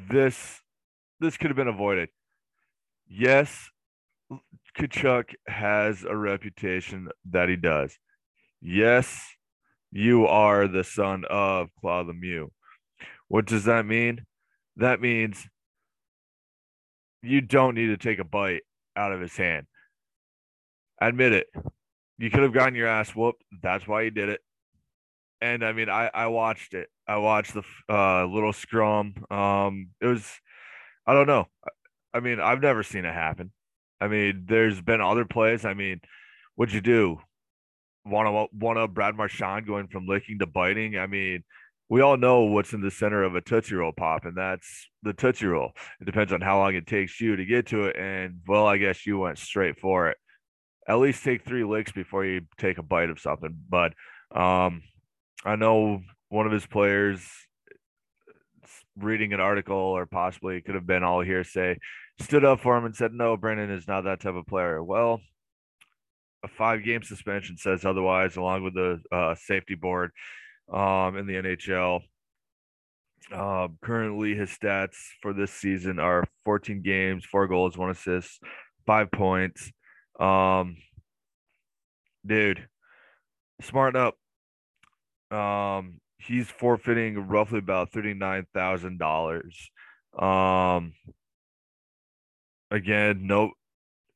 This 0.10 0.62
this 1.20 1.38
could 1.38 1.50
have 1.50 1.58
been 1.58 1.68
avoided. 1.68 2.10
Yes, 3.08 3.70
Tkachuk 4.78 5.34
has 5.48 6.04
a 6.04 6.16
reputation 6.16 7.10
that 7.32 7.50
he 7.50 7.56
does. 7.56 7.98
Yes, 8.62 9.36
you 9.92 10.28
are 10.28 10.68
the 10.68 10.84
son 10.84 11.24
of 11.30 11.70
Claude 11.80 12.08
Lemieux. 12.08 12.50
What 13.28 13.46
does 13.46 13.66
that 13.66 13.86
mean? 13.86 14.26
That 14.78 15.00
means 15.00 15.48
you 17.22 17.42
don't 17.42 17.76
need 17.76 17.88
to 17.88 17.98
take 17.98 18.20
a 18.20 18.24
bite 18.24 18.64
out 18.96 19.12
of 19.12 19.22
his 19.22 19.36
hand. 19.36 19.66
Admit 21.02 21.34
it. 21.34 21.48
You 22.18 22.30
could 22.30 22.44
have 22.44 22.54
gotten 22.54 22.76
your 22.76 22.88
ass 22.88 23.16
whooped. 23.16 23.44
That's 23.62 23.88
why 23.88 24.04
you 24.04 24.12
did 24.12 24.30
it. 24.30 24.42
And 25.42 25.66
I 25.66 25.74
mean, 25.74 25.90
I 25.90 26.10
I 26.14 26.28
watched 26.28 26.74
it. 26.74 26.90
I 27.08 27.18
watched 27.18 27.54
the 27.54 27.64
uh, 27.90 28.26
little 28.26 28.54
scrum. 28.54 29.26
Um, 29.30 29.90
it 30.00 30.08
was, 30.08 30.26
I 31.06 31.14
don't 31.14 31.28
know. 31.28 31.48
I 32.14 32.22
mean, 32.22 32.40
I've 32.40 32.62
never 32.62 32.84
seen 32.84 33.04
it 33.04 33.14
happen. 33.14 33.52
I 34.00 34.08
mean, 34.08 34.46
there's 34.48 34.82
been 34.82 35.02
other 35.02 35.26
plays. 35.26 35.66
I 35.66 35.74
mean, 35.74 36.00
what'd 36.56 36.74
you 36.74 36.82
do? 36.82 37.20
Want 38.06 38.28
to 38.28 38.58
want 38.58 38.78
to 38.78 38.88
Brad 38.88 39.16
Marchand 39.16 39.66
going 39.66 39.88
from 39.88 40.08
licking 40.08 40.40
to 40.40 40.46
biting? 40.46 40.98
I 40.98 41.08
mean, 41.08 41.44
we 41.90 42.02
all 42.02 42.18
know 42.18 42.44
what's 42.44 42.74
in 42.74 42.82
the 42.82 42.92
center 42.92 43.24
of 43.24 43.36
a 43.36 43.42
Tootsie 43.42 43.76
Roll 43.76 43.92
pop, 43.92 44.26
and 44.26 44.38
that's 44.38 44.90
the 45.04 45.14
Tootsie 45.14 45.46
Roll. 45.46 45.74
It 46.00 46.06
depends 46.06 46.34
on 46.34 46.42
how 46.42 46.60
long 46.60 46.76
it 46.76 46.88
takes 46.88 47.20
you 47.20 47.36
to 47.36 47.46
get 47.46 47.68
to 47.68 47.86
it. 47.86 47.98
And 47.98 48.42
well, 48.48 48.66
I 48.66 48.78
guess 48.78 49.06
you 49.06 49.20
went 49.20 49.38
straight 49.38 49.80
for 49.80 50.10
it. 50.10 50.18
At 50.88 50.96
least 50.96 51.24
take 51.24 51.46
three 51.46 51.64
licks 51.64 51.92
before 51.92 52.26
you 52.26 52.42
take 52.58 52.78
a 52.78 52.84
bite 52.84 53.10
of 53.10 53.20
something. 53.20 53.56
But 53.70 53.94
um, 54.36 54.82
I 55.46 55.56
know 55.56 56.02
one 56.30 56.46
of 56.46 56.52
his 56.52 56.66
players 56.66 57.26
reading 58.98 59.34
an 59.34 59.40
article, 59.40 59.78
or 59.78 60.06
possibly 60.06 60.58
it 60.58 60.66
could 60.66 60.76
have 60.76 60.88
been 60.88 61.04
all 61.04 61.22
hearsay, 61.22 61.78
stood 62.20 62.46
up 62.46 62.62
for 62.62 62.78
him 62.78 62.86
and 62.86 62.96
said, 62.96 63.14
No, 63.14 63.38
Brendan 63.38 63.72
is 63.72 63.88
not 63.88 64.06
that 64.06 64.22
type 64.22 64.36
of 64.36 64.48
player. 64.48 64.84
Well, 64.84 65.22
a 66.44 66.48
five 66.48 66.84
game 66.84 67.04
suspension 67.04 67.58
says 67.58 67.86
otherwise, 67.86 68.36
along 68.36 68.64
with 68.64 68.74
the 68.74 69.02
uh, 69.12 69.36
safety 69.36 69.76
board 69.76 70.12
um, 70.72 71.18
in 71.18 71.28
the 71.28 71.34
NHL. 71.34 72.02
Uh, 73.32 73.70
currently, 73.82 74.36
his 74.36 74.50
stats 74.50 74.96
for 75.22 75.34
this 75.34 75.52
season 75.52 75.98
are 75.98 76.26
14 76.46 76.82
games, 76.82 77.26
four 77.26 77.48
goals, 77.48 77.78
one 77.78 77.90
assist, 77.90 78.40
five 78.86 79.12
points. 79.12 79.72
Um, 80.20 80.78
dude, 82.26 82.68
smart 83.62 83.96
up. 83.96 84.16
Um, 85.32 86.00
he's 86.18 86.48
forfeiting 86.48 87.28
roughly 87.28 87.60
about 87.60 87.92
thirty-nine 87.92 88.46
thousand 88.54 89.00
dollars. 89.00 89.70
Um, 90.18 90.94
again, 92.72 93.26
no, 93.26 93.52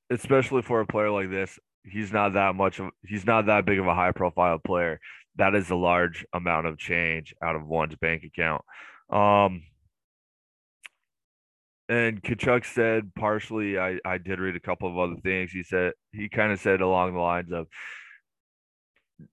especially 0.10 0.62
for 0.62 0.82
a 0.82 0.86
player 0.86 1.10
like 1.12 1.30
this, 1.30 1.58
he's 1.84 2.12
not 2.12 2.34
that 2.34 2.56
much 2.56 2.80
of 2.80 2.90
he's 3.06 3.26
not 3.26 3.48
that 3.48 3.66
big 3.66 3.80
of 3.80 3.88
a 3.88 3.96
high 3.96 4.12
profile 4.12 4.60
player. 4.60 5.00
That 5.38 5.56
is 5.56 5.70
a 5.70 5.76
large 5.76 6.26
amount 6.34 6.68
of 6.68 6.78
change 6.78 7.34
out 7.42 7.56
of 7.56 7.68
one's 7.68 7.96
bank 7.96 8.24
account. 8.24 8.64
Um 9.10 9.64
and 11.90 12.22
Tkachuk 12.22 12.66
said 12.66 13.14
partially 13.16 13.80
I, 13.80 14.00
I 14.04 14.18
did 14.18 14.40
read 14.40 14.56
a 14.56 14.60
couple 14.60 14.90
of 14.90 14.98
other 14.98 15.20
things. 15.22 15.52
He 15.52 15.64
said 15.64 15.94
he 16.12 16.28
kind 16.30 16.52
of 16.52 16.60
said 16.60 16.82
along 16.82 17.14
the 17.14 17.20
lines 17.20 17.52
of 17.52 17.68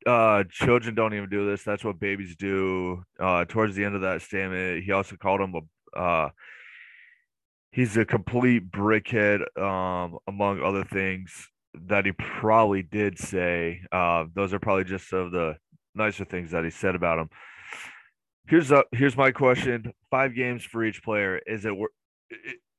uh 0.06 0.44
children 0.50 0.94
don't 0.94 1.14
even 1.14 1.28
do 1.28 1.48
this. 1.50 1.62
That's 1.62 1.84
what 1.84 2.00
babies 2.00 2.36
do. 2.36 3.02
Uh 3.18 3.44
towards 3.44 3.74
the 3.74 3.84
end 3.84 3.94
of 3.96 4.02
that 4.02 4.22
statement, 4.22 4.84
he 4.84 4.92
also 4.92 5.16
called 5.16 5.40
him 5.40 5.54
a 5.54 5.98
uh 5.98 6.28
he's 7.72 7.96
a 7.96 8.04
complete 8.04 8.70
brickhead 8.70 9.40
um 9.60 10.18
among 10.28 10.62
other 10.62 10.84
things 10.84 11.50
that 11.86 12.06
he 12.06 12.12
probably 12.12 12.82
did 12.82 13.18
say. 13.18 13.82
Uh, 13.90 14.24
those 14.34 14.54
are 14.54 14.58
probably 14.58 14.84
just 14.84 15.12
of 15.12 15.32
the 15.32 15.56
nicer 15.94 16.24
things 16.24 16.50
that 16.50 16.64
he 16.64 16.70
said 16.70 16.94
about 16.94 17.18
him. 17.18 17.30
Here's 18.46 18.70
a 18.70 18.84
here's 18.92 19.16
my 19.16 19.30
question: 19.30 19.92
Five 20.10 20.34
games 20.34 20.64
for 20.64 20.84
each 20.84 21.02
player. 21.02 21.40
Is 21.46 21.64
it 21.64 21.72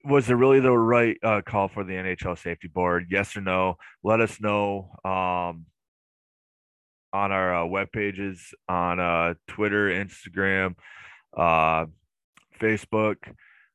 was 0.04 0.30
it 0.30 0.34
really 0.36 0.60
the 0.60 0.72
right 0.72 1.18
uh, 1.24 1.42
call 1.42 1.68
for 1.68 1.84
the 1.84 1.94
NHL 1.94 2.38
safety 2.38 2.68
board? 2.68 3.08
Yes 3.10 3.36
or 3.36 3.42
no? 3.42 3.78
Let 4.04 4.22
us 4.22 4.40
know 4.40 4.92
um, 5.04 5.66
on 7.12 7.32
our 7.32 7.64
uh, 7.64 7.66
web 7.66 7.92
pages 7.92 8.54
on 8.70 9.00
uh, 9.00 9.34
Twitter, 9.48 9.90
Instagram, 9.90 10.76
uh, 11.36 11.86
Facebook. 12.60 13.16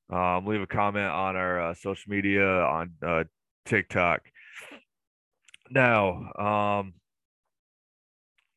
Um, 0.09 0.47
leave 0.47 0.61
a 0.61 0.67
comment 0.67 1.11
on 1.11 1.37
our 1.37 1.71
uh, 1.71 1.75
social 1.75 2.11
media 2.11 2.47
on 2.47 2.93
uh, 3.05 3.25
TikTok. 3.65 4.23
Now, 5.71 6.33
um, 6.35 6.95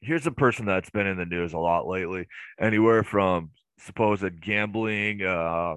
here's 0.04 0.28
a 0.28 0.32
person 0.32 0.66
that's 0.66 0.90
been 0.90 1.08
in 1.08 1.18
the 1.18 1.26
news 1.26 1.54
a 1.54 1.58
lot 1.58 1.88
lately. 1.88 2.28
Anywhere 2.60 3.04
from 3.04 3.52
supposed 3.80 4.42
gambling, 4.42 5.24
uh, 5.24 5.76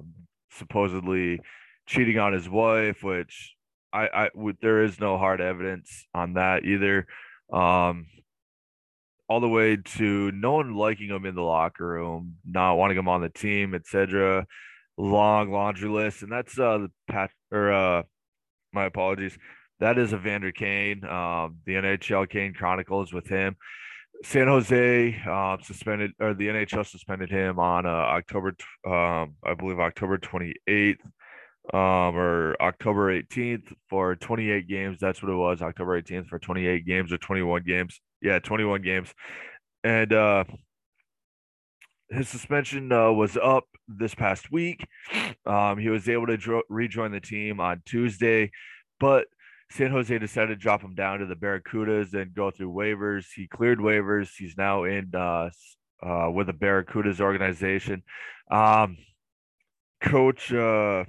supposedly 0.51 1.39
cheating 1.85 2.19
on 2.19 2.33
his 2.33 2.49
wife, 2.49 3.03
which 3.03 3.55
I, 3.91 4.07
I 4.07 4.29
there 4.61 4.83
is 4.83 4.99
no 4.99 5.17
hard 5.17 5.41
evidence 5.41 6.07
on 6.13 6.33
that 6.33 6.65
either. 6.65 7.07
Um, 7.51 8.07
all 9.29 9.39
the 9.39 9.49
way 9.49 9.75
to 9.75 10.31
no 10.31 10.53
one 10.53 10.73
liking 10.75 11.09
him 11.09 11.25
in 11.25 11.35
the 11.35 11.41
locker 11.41 11.85
room, 11.85 12.35
not 12.45 12.75
wanting 12.75 12.97
him 12.97 13.09
on 13.09 13.21
the 13.21 13.29
team, 13.29 13.75
etc. 13.75 14.45
Long 14.97 15.51
laundry 15.51 15.89
list, 15.89 16.23
and 16.23 16.31
that's 16.31 16.57
uh 16.57 16.77
the 16.79 16.91
pat 17.07 17.31
or 17.51 17.71
uh 17.71 18.03
my 18.73 18.85
apologies. 18.85 19.37
That 19.79 19.97
is 19.97 20.13
Evander 20.13 20.51
Kane. 20.51 21.03
Um, 21.05 21.57
the 21.65 21.73
NHL 21.73 22.29
Kane 22.29 22.53
Chronicles 22.53 23.13
with 23.13 23.27
him. 23.27 23.57
San 24.23 24.47
Jose 24.47 25.21
uh, 25.29 25.57
suspended, 25.61 26.11
or 26.19 26.33
the 26.33 26.47
NHL 26.47 26.85
suspended 26.85 27.29
him 27.29 27.59
on 27.59 27.85
uh, 27.85 27.89
October, 27.89 28.55
um, 28.85 29.35
I 29.43 29.53
believe 29.57 29.79
October 29.79 30.17
28th 30.17 30.97
um, 31.73 32.15
or 32.15 32.55
October 32.61 33.21
18th 33.21 33.73
for 33.89 34.15
28 34.15 34.67
games. 34.67 34.97
That's 34.99 35.21
what 35.21 35.31
it 35.31 35.35
was, 35.35 35.61
October 35.61 36.01
18th 36.01 36.27
for 36.27 36.39
28 36.39 36.85
games 36.85 37.11
or 37.11 37.17
21 37.17 37.63
games. 37.63 37.99
Yeah, 38.21 38.39
21 38.39 38.81
games. 38.81 39.13
And 39.83 40.13
uh, 40.13 40.45
his 42.09 42.29
suspension 42.29 42.91
uh, 42.91 43.11
was 43.11 43.37
up 43.37 43.65
this 43.87 44.15
past 44.15 44.51
week. 44.51 44.87
Um, 45.45 45.77
he 45.77 45.89
was 45.89 46.07
able 46.07 46.27
to 46.27 46.37
dro- 46.37 46.63
rejoin 46.69 47.11
the 47.11 47.19
team 47.19 47.59
on 47.59 47.81
Tuesday, 47.85 48.51
but 48.99 49.27
San 49.69 49.91
Jose 49.91 50.17
decided 50.17 50.47
to 50.47 50.55
drop 50.55 50.81
him 50.81 50.95
down 50.95 51.19
to 51.19 51.25
the 51.25 51.35
Barracudas 51.35 52.13
and 52.13 52.33
go 52.33 52.51
through 52.51 52.71
waivers. 52.71 53.25
He 53.35 53.47
cleared 53.47 53.79
waivers. 53.79 54.29
He's 54.37 54.55
now 54.57 54.85
in 54.85 55.13
uh, 55.13 55.49
uh, 56.01 56.29
with 56.33 56.47
the 56.47 56.53
Barracudas 56.53 57.19
organization. 57.19 58.03
Um, 58.49 58.97
coach, 60.01 60.53
uh, 60.53 61.03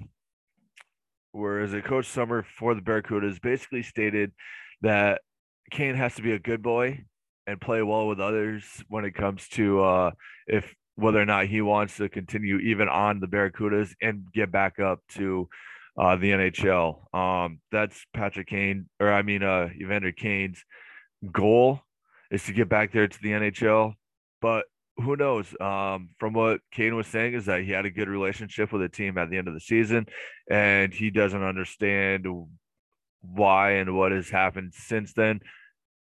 where 1.33 1.61
is 1.61 1.73
it? 1.73 1.85
Coach 1.85 2.07
Summer 2.07 2.45
for 2.59 2.75
the 2.75 2.81
Barracudas 2.81 3.41
basically 3.41 3.83
stated 3.83 4.33
that 4.83 5.21
Kane 5.71 5.95
has 5.95 6.15
to 6.17 6.23
be 6.23 6.33
a 6.33 6.39
good 6.39 6.63
boy 6.63 7.05
and 7.47 7.61
play 7.61 7.83
well 7.83 8.09
with 8.09 8.21
others 8.21 8.65
when 8.89 9.05
it 9.05 9.15
comes 9.15 9.49
to 9.49 9.83
uh, 9.83 10.11
if 10.47 10.75
whether 10.97 11.21
or 11.21 11.27
not 11.27 11.47
he 11.47 11.61
wants 11.61 11.97
to 11.97 12.09
continue 12.09 12.59
even 12.59 12.89
on 12.89 13.21
the 13.21 13.29
Barracudas 13.29 13.95
and 14.03 14.27
get 14.35 14.51
back 14.51 14.81
up 14.81 14.99
to 15.11 15.49
uh, 15.99 16.17
the 16.17 16.31
NHL. 16.31 17.15
Um, 17.15 17.61
that's 17.73 18.07
Patrick 18.15 18.49
Kane, 18.49 18.89
or 19.01 19.13
I 19.13 19.23
mean, 19.23 19.43
uh, 19.43 19.69
Evander 19.81 20.13
Kane's 20.13 20.63
goal 21.33 21.81
is 22.31 22.45
to 22.45 22.53
get 22.53 22.69
back 22.69 22.93
there 22.93 23.09
to 23.09 23.19
the 23.23 23.31
NHL. 23.31 23.95
But 24.41 24.67
who 24.97 25.17
knows? 25.17 25.55
Um, 25.61 26.11
from 26.19 26.33
what 26.35 26.61
Kane 26.71 26.95
was 26.95 27.09
saying, 27.09 27.35
is 27.35 27.47
that 27.47 27.63
he 27.63 27.73
had 27.73 27.85
a 27.85 27.91
good 27.91 28.09
relationship 28.09 28.73
with 28.73 28.83
the 28.83 28.89
team 28.89 29.19
at 29.19 29.31
the 29.31 29.39
end 29.39 29.49
of 29.49 29.55
the 29.55 29.61
season, 29.61 30.07
and 30.49 30.95
he 30.95 31.11
doesn't 31.11 31.43
understand 31.43 32.27
why 33.21 33.73
and 33.73 33.97
what 33.97 34.13
has 34.13 34.31
happened 34.31 34.73
since 34.75 35.13
then. 35.15 35.41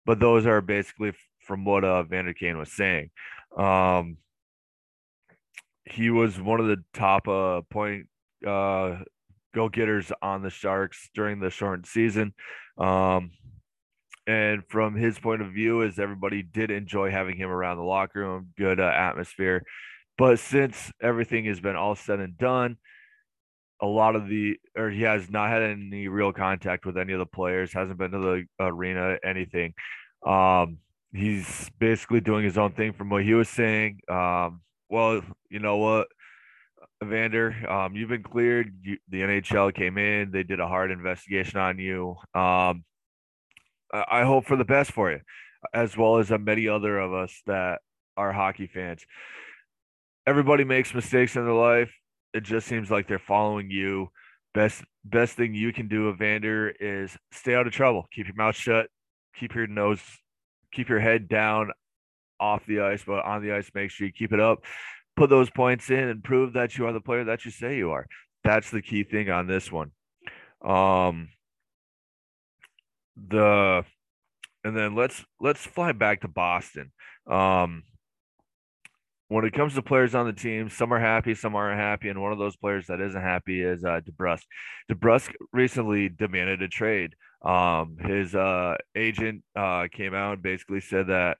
But 0.06 0.20
those 0.20 0.46
are 0.46 0.62
basically 0.62 1.14
from 1.42 1.66
what 1.66 1.84
uh, 1.84 2.04
Vander 2.04 2.34
Kane 2.34 2.58
was 2.58 2.72
saying. 2.72 3.10
Um, 3.58 4.18
he 5.86 6.10
was 6.10 6.40
one 6.40 6.60
of 6.60 6.68
the 6.68 6.84
top 6.94 7.28
uh, 7.28 7.62
point 7.70 8.08
uh, 8.46 8.98
go 9.58 9.70
getters 9.70 10.12
on 10.22 10.43
the 10.43 10.50
Sharks 10.50 11.10
during 11.15 11.39
the 11.39 11.50
shortened 11.50 11.88
season. 11.88 12.34
Um, 12.78 13.32
and 14.28 14.63
from 14.70 14.96
his 14.96 15.17
point 15.17 15.41
of 15.41 15.52
view, 15.52 15.82
is 15.82 15.98
everybody 15.98 16.43
did 16.43 16.70
enjoy 16.70 17.10
having 17.10 17.38
him 17.38 17.50
around 17.50 17.78
the 17.78 17.84
locker 17.84 18.20
room, 18.20 18.50
good 18.58 18.80
uh, 18.80 18.84
atmosphere. 18.84 19.63
But 20.17 20.39
since 20.39 20.91
everything 21.02 21.46
has 21.46 21.60
been 21.60 21.76
all 21.76 21.96
said 21.96 22.20
and 22.20 22.38
done, 22.38 22.78
a 23.82 23.86
lot 23.86 24.15
of 24.15 24.28
the 24.28 24.58
or 24.76 24.89
he 24.89 25.04
has 25.04 25.30
not 25.30 25.50
had 25.50 25.62
any 25.62 26.08
real 26.08 26.34
contact 26.34 26.86
with 26.86 26.98
any 26.98 27.13
of 27.13 27.20
the 27.20 27.26
players, 27.26 27.74
hasn't 27.74 27.98
been 27.98 28.12
to 28.12 28.20
the 28.20 28.46
arena, 28.60 29.17
anything. 29.24 29.74
Um, 30.26 30.80
he's 31.13 31.70
basically 31.80 32.22
doing 32.22 32.43
his 32.43 32.58
own 32.58 32.72
thing 32.74 32.93
from 32.93 33.10
what 33.10 33.24
he 33.24 33.34
was 33.34 33.50
saying. 33.50 34.02
Um, 34.10 34.62
well, 34.89 35.22
you 35.50 35.60
know 35.60 35.78
what? 35.78 36.08
Evander, 37.04 37.70
um, 37.70 37.96
you've 37.96 38.10
been 38.10 38.24
cleared. 38.24 38.74
You, 38.82 38.98
the 39.10 39.22
NHL 39.22 39.74
came 39.74 39.98
in. 39.98 40.32
They 40.32 40.44
did 40.44 40.60
a 40.60 40.68
hard 40.68 40.92
investigation 40.92 41.60
on 41.60 41.78
you. 41.78 42.16
Um, 42.34 42.84
I 43.94 44.24
hope 44.24 44.46
for 44.46 44.58
the 44.58 44.66
best 44.66 44.92
for 44.92 45.12
you, 45.12 45.20
as 45.74 45.96
well 45.96 46.18
as 46.18 46.30
many 46.30 46.68
other 46.68 46.98
of 47.00 47.14
us 47.14 47.42
that 47.46 47.80
are 48.18 48.34
hockey 48.34 48.68
fans. 48.68 49.06
Everybody 50.26 50.64
makes 50.64 50.94
mistakes 50.94 51.36
in 51.36 51.46
their 51.46 51.54
life. 51.54 51.94
It 52.34 52.44
just 52.44 52.68
seems 52.68 52.92
like 52.92 53.08
they're 53.08 53.20
following 53.20 53.70
you. 53.72 54.10
Best 54.54 54.84
best 55.06 55.38
thing 55.38 55.54
you 55.54 55.72
can 55.72 55.88
do, 55.88 56.10
Evander, 56.10 56.70
is 56.70 57.16
stay 57.32 57.56
out 57.56 57.68
of 57.68 57.74
trouble. 57.74 58.08
Keep 58.12 58.28
your 58.28 58.36
mouth 58.36 58.56
shut. 58.56 58.88
Keep 59.40 59.54
your 59.54 59.68
nose, 59.68 60.02
keep 60.74 60.90
your 60.90 61.00
head 61.00 61.28
down 61.28 61.72
off 62.40 62.66
the 62.66 62.82
ice, 62.82 63.04
but 63.06 63.24
on 63.24 63.44
the 63.44 63.52
ice, 63.52 63.70
make 63.76 63.92
sure 63.92 64.08
you 64.08 64.14
keep 64.14 64.34
it 64.34 64.40
up 64.40 64.64
put 65.17 65.30
those 65.30 65.49
points 65.49 65.89
in 65.89 66.08
and 66.08 66.23
prove 66.23 66.53
that 66.53 66.77
you 66.77 66.86
are 66.86 66.93
the 66.93 67.01
player 67.01 67.25
that 67.25 67.43
you 67.43 67.51
say 67.51 67.75
you 67.75 67.91
are. 67.91 68.06
That's 68.43 68.69
the 68.69 68.82
key 68.82 69.03
thing 69.03 69.30
on 69.30 69.47
this 69.47 69.71
one. 69.71 69.91
Um, 70.63 71.30
the 73.30 73.84
and 74.63 74.77
then 74.77 74.95
let's 74.95 75.25
let's 75.41 75.65
fly 75.65 75.91
back 75.91 76.21
to 76.21 76.27
Boston. 76.27 76.91
Um, 77.30 77.84
when 79.30 79.43
it 79.43 79.53
comes 79.53 79.73
to 79.73 79.82
players 79.82 80.15
on 80.15 80.25
the 80.25 80.34
team, 80.34 80.69
some 80.69 80.93
are 80.93 80.99
happy, 80.99 81.36
some 81.36 81.56
aren't 81.56 81.80
happy, 81.80 82.08
and 82.08 82.21
one 82.21 82.32
of 82.32 82.38
those 82.38 82.56
players 82.56 82.88
that 82.88 83.01
isn't 83.01 83.21
happy 83.21 83.62
is 83.62 83.84
uh, 83.84 83.99
DeBrusk. 83.99 84.43
DeBrusk 84.89 85.34
recently 85.51 86.08
demanded 86.08 86.62
a 86.62 86.69
trade. 86.69 87.13
Um, 87.41 87.97
his 87.99 88.34
uh, 88.34 88.75
agent 88.95 89.43
uh, 89.56 89.88
came 89.91 90.13
out 90.13 90.34
and 90.34 90.41
basically 90.41 90.80
said 90.80 91.08
that 91.08 91.38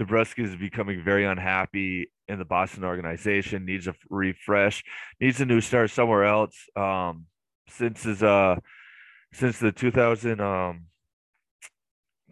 DeBrusk 0.00 0.42
is 0.42 0.56
becoming 0.56 1.04
very 1.04 1.26
unhappy 1.26 2.10
in 2.26 2.38
the 2.38 2.44
Boston 2.44 2.84
organization, 2.84 3.66
needs 3.66 3.86
a 3.86 3.94
refresh, 4.08 4.82
needs 5.20 5.42
a 5.42 5.44
new 5.44 5.60
start 5.60 5.90
somewhere 5.90 6.24
else. 6.24 6.56
Um, 6.74 7.26
since 7.68 8.04
his 8.04 8.22
uh, 8.22 8.56
since 9.32 9.58
the 9.58 9.72
2000 9.72 10.40
um 10.40 10.86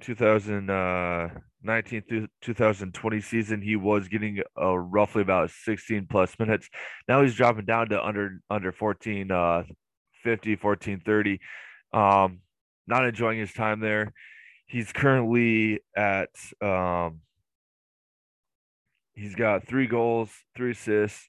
2019 0.00 2.02
uh, 2.11 2.26
2020 2.40 3.20
season, 3.20 3.61
he 3.61 3.76
was 3.76 4.09
getting 4.09 4.40
uh, 4.61 4.78
roughly 4.78 5.20
about 5.20 5.50
16 5.50 6.07
plus 6.09 6.38
minutes. 6.38 6.70
Now 7.07 7.22
he's 7.22 7.35
dropping 7.35 7.66
down 7.66 7.90
to 7.90 8.02
under 8.02 8.40
under 8.48 8.72
14 8.72 9.31
uh 9.31 9.64
50 10.24 10.57
14 10.57 11.02
30. 11.04 11.38
Um, 11.92 12.38
not 12.87 13.04
enjoying 13.04 13.38
his 13.38 13.52
time 13.52 13.81
there. 13.81 14.14
He's 14.66 14.90
currently 14.90 15.81
at 15.94 16.31
um 16.62 17.20
he's 19.18 19.35
got 19.35 19.66
three 19.66 19.87
goals, 19.87 20.31
three 20.57 20.70
assists, 20.70 21.28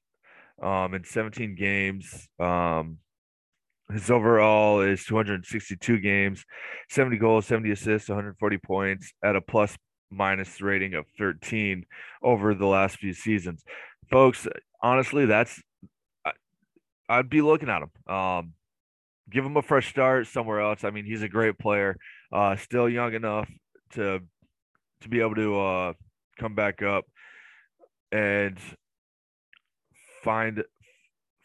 um, 0.61 0.93
in 0.93 1.03
17 1.03 1.55
games. 1.55 2.27
Um, 2.39 2.97
his 3.91 4.11
overall 4.11 4.81
is 4.81 5.03
262 5.05 5.97
games, 5.99 6.45
70 6.89 7.17
goals, 7.17 7.47
70 7.47 7.71
assists, 7.71 8.07
140 8.07 8.57
points 8.59 9.11
at 9.23 9.35
a 9.35 9.41
plus 9.41 9.75
minus 10.11 10.61
rating 10.61 10.93
of 10.93 11.05
13 11.17 11.85
over 12.21 12.53
the 12.53 12.67
last 12.67 12.97
few 12.97 13.13
seasons. 13.13 13.63
Folks, 14.11 14.47
honestly, 14.81 15.25
that's 15.25 15.59
I, 17.09 17.17
would 17.17 17.29
be 17.29 17.41
looking 17.41 17.69
at 17.69 17.81
him. 17.81 18.13
Um, 18.13 18.53
give 19.31 19.43
him 19.43 19.57
a 19.57 19.63
fresh 19.63 19.89
start 19.89 20.27
somewhere 20.27 20.61
else. 20.61 20.83
I 20.83 20.91
mean, 20.91 21.05
he's 21.05 21.23
a 21.23 21.29
great 21.29 21.57
player, 21.57 21.97
uh, 22.31 22.55
still 22.57 22.87
young 22.87 23.13
enough 23.15 23.49
to 23.93 24.19
to 25.01 25.09
be 25.09 25.21
able 25.21 25.35
to 25.35 25.59
uh, 25.59 25.93
come 26.37 26.53
back 26.53 26.83
up 26.83 27.05
and 28.11 28.57
find 30.23 30.63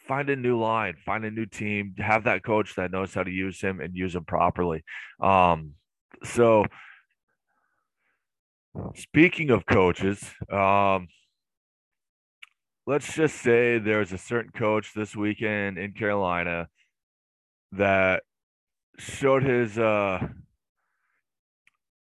find 0.06 0.28
a 0.28 0.36
new 0.36 0.58
line, 0.58 0.94
find 1.04 1.24
a 1.24 1.30
new 1.30 1.46
team, 1.46 1.94
have 1.98 2.24
that 2.24 2.44
coach 2.44 2.74
that 2.76 2.90
knows 2.90 3.14
how 3.14 3.22
to 3.22 3.30
use 3.30 3.60
him 3.60 3.80
and 3.80 3.96
use 3.96 4.14
him 4.14 4.24
properly. 4.24 4.84
Um, 5.20 5.72
so 6.22 6.66
speaking 8.94 9.50
of 9.50 9.64
coaches, 9.64 10.22
um, 10.50 11.08
let's 12.86 13.14
just 13.14 13.36
say 13.36 13.78
there's 13.78 14.12
a 14.12 14.18
certain 14.18 14.52
coach 14.52 14.92
this 14.94 15.16
weekend 15.16 15.78
in 15.78 15.92
Carolina 15.92 16.68
that 17.72 18.22
showed 18.98 19.42
his 19.42 19.78
uh 19.78 20.26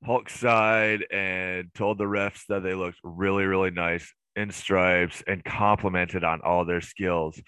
Hulk 0.05 0.29
side 0.29 1.05
and 1.13 1.73
told 1.75 1.99
the 1.99 2.05
refs 2.05 2.47
that 2.49 2.65
they 2.65 2.75
looked 2.75 2.99
really, 3.05 3.45
really 3.45 3.71
nice 3.71 4.13
in 4.37 4.51
stripes 4.51 5.23
and 5.27 5.45
complimented 5.45 6.25
on 6.25 6.41
all 6.41 6.65
their 6.65 6.81
skills. 6.81 7.41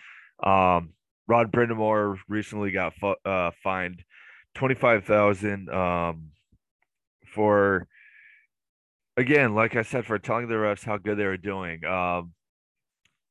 Um, 0.43 0.91
Rod 1.27 1.51
Brind'Amour 1.51 2.19
recently 2.29 2.71
got 2.71 2.93
uh, 3.25 3.51
fined 3.63 4.05
twenty 4.55 4.75
five 4.75 5.05
thousand 5.05 5.71
um, 5.71 6.31
for 7.27 7.87
again, 9.17 9.55
like 9.55 9.77
I 9.77 9.83
said, 9.83 10.05
for 10.05 10.19
telling 10.19 10.49
the 10.49 10.55
refs 10.55 10.85
how 10.85 10.99
good 10.99 11.19
they 11.19 11.25
were 11.25 11.37
doing. 11.37 11.85
Um, 11.85 12.33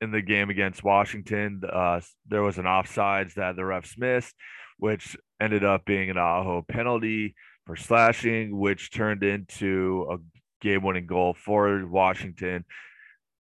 in 0.01 0.11
the 0.11 0.21
game 0.21 0.49
against 0.49 0.83
Washington, 0.83 1.61
uh, 1.71 2.01
there 2.27 2.41
was 2.41 2.57
an 2.57 2.65
offsides 2.65 3.35
that 3.35 3.55
the 3.55 3.61
refs 3.61 3.97
missed, 3.97 4.35
which 4.77 5.15
ended 5.39 5.63
up 5.63 5.85
being 5.85 6.09
an 6.09 6.17
Aho 6.17 6.65
penalty 6.67 7.35
for 7.65 7.77
slashing, 7.77 8.57
which 8.57 8.91
turned 8.91 9.23
into 9.23 10.05
a 10.11 10.17
game-winning 10.59 11.05
goal 11.05 11.33
for 11.33 11.85
Washington. 11.85 12.65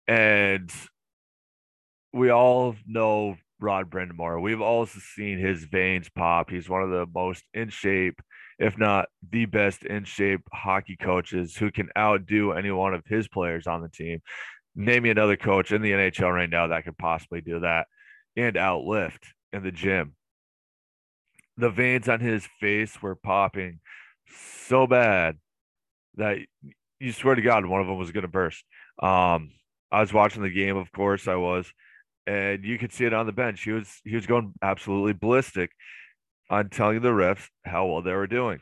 And 0.08 0.72
we 2.14 2.30
all 2.30 2.74
know 2.86 3.36
Rod 3.60 3.90
Brind'Amour. 3.90 4.40
We've 4.40 4.60
also 4.60 4.98
seen 5.14 5.38
his 5.38 5.64
veins 5.64 6.08
pop. 6.08 6.50
He's 6.50 6.68
one 6.68 6.82
of 6.82 6.90
the 6.90 7.06
most 7.14 7.44
in 7.52 7.68
shape, 7.68 8.20
if 8.58 8.78
not 8.78 9.08
the 9.30 9.44
best 9.44 9.84
in 9.84 10.04
shape 10.04 10.40
hockey 10.52 10.96
coaches 10.96 11.56
who 11.56 11.70
can 11.70 11.90
outdo 11.96 12.52
any 12.52 12.70
one 12.70 12.94
of 12.94 13.04
his 13.06 13.28
players 13.28 13.66
on 13.66 13.82
the 13.82 13.88
team. 13.88 14.20
Name 14.74 15.02
me 15.02 15.10
another 15.10 15.36
coach 15.36 15.72
in 15.72 15.82
the 15.82 15.90
NHL 15.90 16.32
right 16.32 16.48
now 16.48 16.68
that 16.68 16.84
could 16.84 16.96
possibly 16.96 17.40
do 17.40 17.60
that 17.60 17.86
and 18.36 18.56
outlift 18.56 19.18
in 19.52 19.62
the 19.62 19.72
gym. 19.72 20.14
The 21.56 21.70
veins 21.70 22.08
on 22.08 22.20
his 22.20 22.48
face 22.60 23.02
were 23.02 23.16
popping 23.16 23.80
so 24.68 24.86
bad 24.86 25.36
that 26.14 26.38
you 27.00 27.12
swear 27.12 27.34
to 27.34 27.42
God 27.42 27.66
one 27.66 27.80
of 27.80 27.88
them 27.88 27.98
was 27.98 28.12
going 28.12 28.22
to 28.22 28.28
burst. 28.28 28.64
Um, 29.02 29.50
I 29.90 30.00
was 30.00 30.12
watching 30.12 30.42
the 30.42 30.50
game, 30.50 30.76
of 30.76 30.92
course, 30.92 31.28
I 31.28 31.36
was 31.36 31.72
and 32.28 32.62
you 32.62 32.78
could 32.78 32.92
see 32.92 33.06
it 33.06 33.14
on 33.14 33.24
the 33.24 33.32
bench. 33.32 33.62
He 33.62 33.72
was 33.72 34.00
he 34.04 34.14
was 34.14 34.26
going 34.26 34.52
absolutely 34.62 35.14
ballistic 35.14 35.70
on 36.50 36.68
telling 36.68 37.00
the 37.00 37.08
refs 37.08 37.48
how 37.64 37.86
well 37.86 38.02
they 38.02 38.12
were 38.12 38.26
doing. 38.26 38.60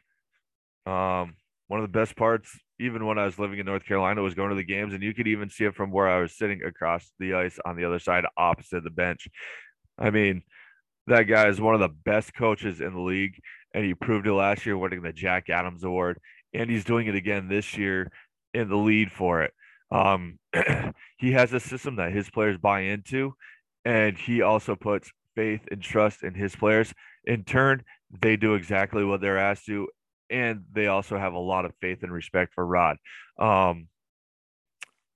Um, 0.86 1.34
one 1.66 1.80
of 1.80 1.82
the 1.82 1.98
best 1.98 2.14
parts, 2.14 2.48
even 2.78 3.04
when 3.06 3.18
I 3.18 3.24
was 3.24 3.40
living 3.40 3.58
in 3.58 3.66
North 3.66 3.84
Carolina, 3.84 4.22
was 4.22 4.34
going 4.34 4.50
to 4.50 4.54
the 4.56 4.62
games, 4.62 4.94
and 4.94 5.02
you 5.02 5.12
could 5.12 5.26
even 5.26 5.50
see 5.50 5.64
it 5.64 5.74
from 5.74 5.90
where 5.90 6.08
I 6.08 6.20
was 6.20 6.36
sitting 6.36 6.62
across 6.62 7.10
the 7.18 7.34
ice 7.34 7.58
on 7.64 7.76
the 7.76 7.84
other 7.84 7.98
side, 7.98 8.24
opposite 8.36 8.84
the 8.84 8.90
bench. 8.90 9.26
I 9.98 10.10
mean, 10.10 10.42
that 11.08 11.24
guy 11.24 11.48
is 11.48 11.60
one 11.60 11.74
of 11.74 11.80
the 11.80 11.88
best 11.88 12.34
coaches 12.34 12.80
in 12.80 12.94
the 12.94 13.00
league, 13.00 13.40
and 13.74 13.84
he 13.84 13.94
proved 13.94 14.28
it 14.28 14.32
last 14.32 14.64
year, 14.64 14.78
winning 14.78 15.02
the 15.02 15.12
Jack 15.12 15.50
Adams 15.50 15.82
Award, 15.82 16.20
and 16.54 16.70
he's 16.70 16.84
doing 16.84 17.08
it 17.08 17.16
again 17.16 17.48
this 17.48 17.76
year 17.76 18.12
in 18.54 18.68
the 18.68 18.76
lead 18.76 19.10
for 19.10 19.42
it. 19.42 19.52
Um, 19.90 20.38
he 21.18 21.32
has 21.32 21.52
a 21.52 21.60
system 21.60 21.96
that 21.96 22.12
his 22.12 22.30
players 22.30 22.58
buy 22.58 22.80
into, 22.80 23.34
and 23.84 24.16
he 24.16 24.42
also 24.42 24.76
puts 24.76 25.10
faith 25.34 25.62
and 25.70 25.82
trust 25.82 26.22
in 26.22 26.34
his 26.34 26.56
players. 26.56 26.92
In 27.24 27.44
turn, 27.44 27.84
they 28.10 28.36
do 28.36 28.54
exactly 28.54 29.04
what 29.04 29.20
they're 29.20 29.38
asked 29.38 29.66
to, 29.66 29.88
and 30.30 30.64
they 30.72 30.86
also 30.86 31.18
have 31.18 31.34
a 31.34 31.38
lot 31.38 31.64
of 31.64 31.72
faith 31.80 32.02
and 32.02 32.12
respect 32.12 32.54
for 32.54 32.66
Rod. 32.66 32.96
Um, 33.38 33.88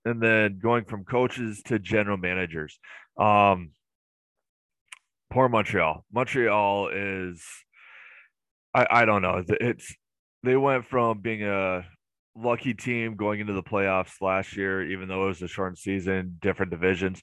and 0.05 0.23
then 0.23 0.59
going 0.63 0.85
from 0.85 1.05
coaches 1.05 1.63
to 1.67 1.79
general 1.79 2.17
managers. 2.17 2.79
Um, 3.19 3.73
poor 5.31 5.49
Montreal. 5.49 6.05
Montreal 6.13 6.89
is, 6.89 7.45
I, 8.75 8.87
I 8.91 9.05
don't 9.05 9.23
know. 9.23 9.45
It's 9.49 9.95
they 10.43 10.57
went 10.57 10.87
from 10.87 11.21
being 11.21 11.43
a 11.43 11.85
lucky 12.37 12.75
team 12.75 13.17
going 13.17 13.41
into 13.41 13.53
the 13.53 13.63
playoffs 13.63 14.21
last 14.21 14.57
year, 14.57 14.83
even 14.91 15.09
though 15.09 15.25
it 15.25 15.29
was 15.29 15.43
a 15.43 15.49
short 15.49 15.79
season, 15.79 16.39
different 16.41 16.71
divisions, 16.71 17.23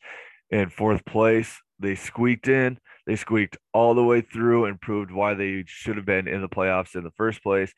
in 0.50 0.70
fourth 0.70 1.06
place. 1.06 1.58
They 1.80 1.96
squeaked 1.96 2.48
in. 2.48 2.80
They 3.06 3.16
squeaked 3.16 3.58
all 3.74 3.94
the 3.94 4.04
way 4.04 4.22
through 4.22 4.66
and 4.66 4.82
proved 4.82 5.12
why 5.12 5.34
they 5.34 5.64
should 5.68 5.96
have 5.96 6.06
been 6.06 6.28
in 6.28 6.42
the 6.42 6.50
playoffs 6.50 6.96
in 6.96 7.04
the 7.04 7.12
first 7.12 7.42
place, 7.42 7.74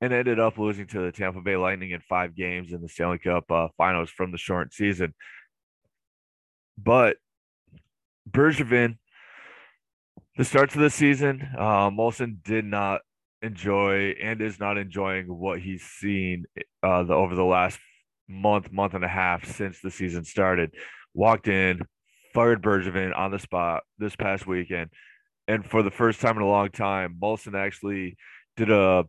and 0.00 0.12
ended 0.12 0.38
up 0.38 0.58
losing 0.58 0.86
to 0.88 1.00
the 1.00 1.12
Tampa 1.12 1.40
Bay 1.40 1.56
Lightning 1.56 1.90
in 1.90 2.00
five 2.08 2.36
games 2.36 2.72
in 2.72 2.80
the 2.80 2.88
Stanley 2.88 3.18
Cup 3.18 3.50
uh, 3.50 3.68
Finals 3.76 4.10
from 4.10 4.30
the 4.30 4.38
short 4.38 4.72
season. 4.72 5.14
But 6.76 7.16
Bergevin, 8.30 8.98
the 10.36 10.44
starts 10.44 10.74
of 10.74 10.80
the 10.80 10.90
season, 10.90 11.48
uh, 11.58 11.90
Molson 11.90 12.42
did 12.44 12.64
not 12.64 13.00
enjoy 13.42 14.14
and 14.22 14.40
is 14.40 14.58
not 14.58 14.78
enjoying 14.78 15.26
what 15.26 15.60
he's 15.60 15.82
seen 15.82 16.44
uh, 16.82 17.02
the, 17.04 17.14
over 17.14 17.34
the 17.34 17.44
last 17.44 17.78
month, 18.28 18.72
month 18.72 18.94
and 18.94 19.04
a 19.04 19.08
half 19.08 19.44
since 19.44 19.80
the 19.80 19.90
season 19.90 20.24
started. 20.24 20.74
Walked 21.14 21.48
in, 21.48 21.80
fired 22.34 22.62
Bergevin 22.62 23.16
on 23.16 23.30
the 23.30 23.38
spot 23.38 23.82
this 23.98 24.16
past 24.16 24.46
weekend. 24.46 24.90
And 25.46 25.64
for 25.64 25.82
the 25.82 25.90
first 25.90 26.20
time 26.20 26.36
in 26.36 26.42
a 26.42 26.48
long 26.48 26.70
time, 26.70 27.16
Molson 27.20 27.54
actually 27.54 28.16
did 28.56 28.70
a 28.70 29.04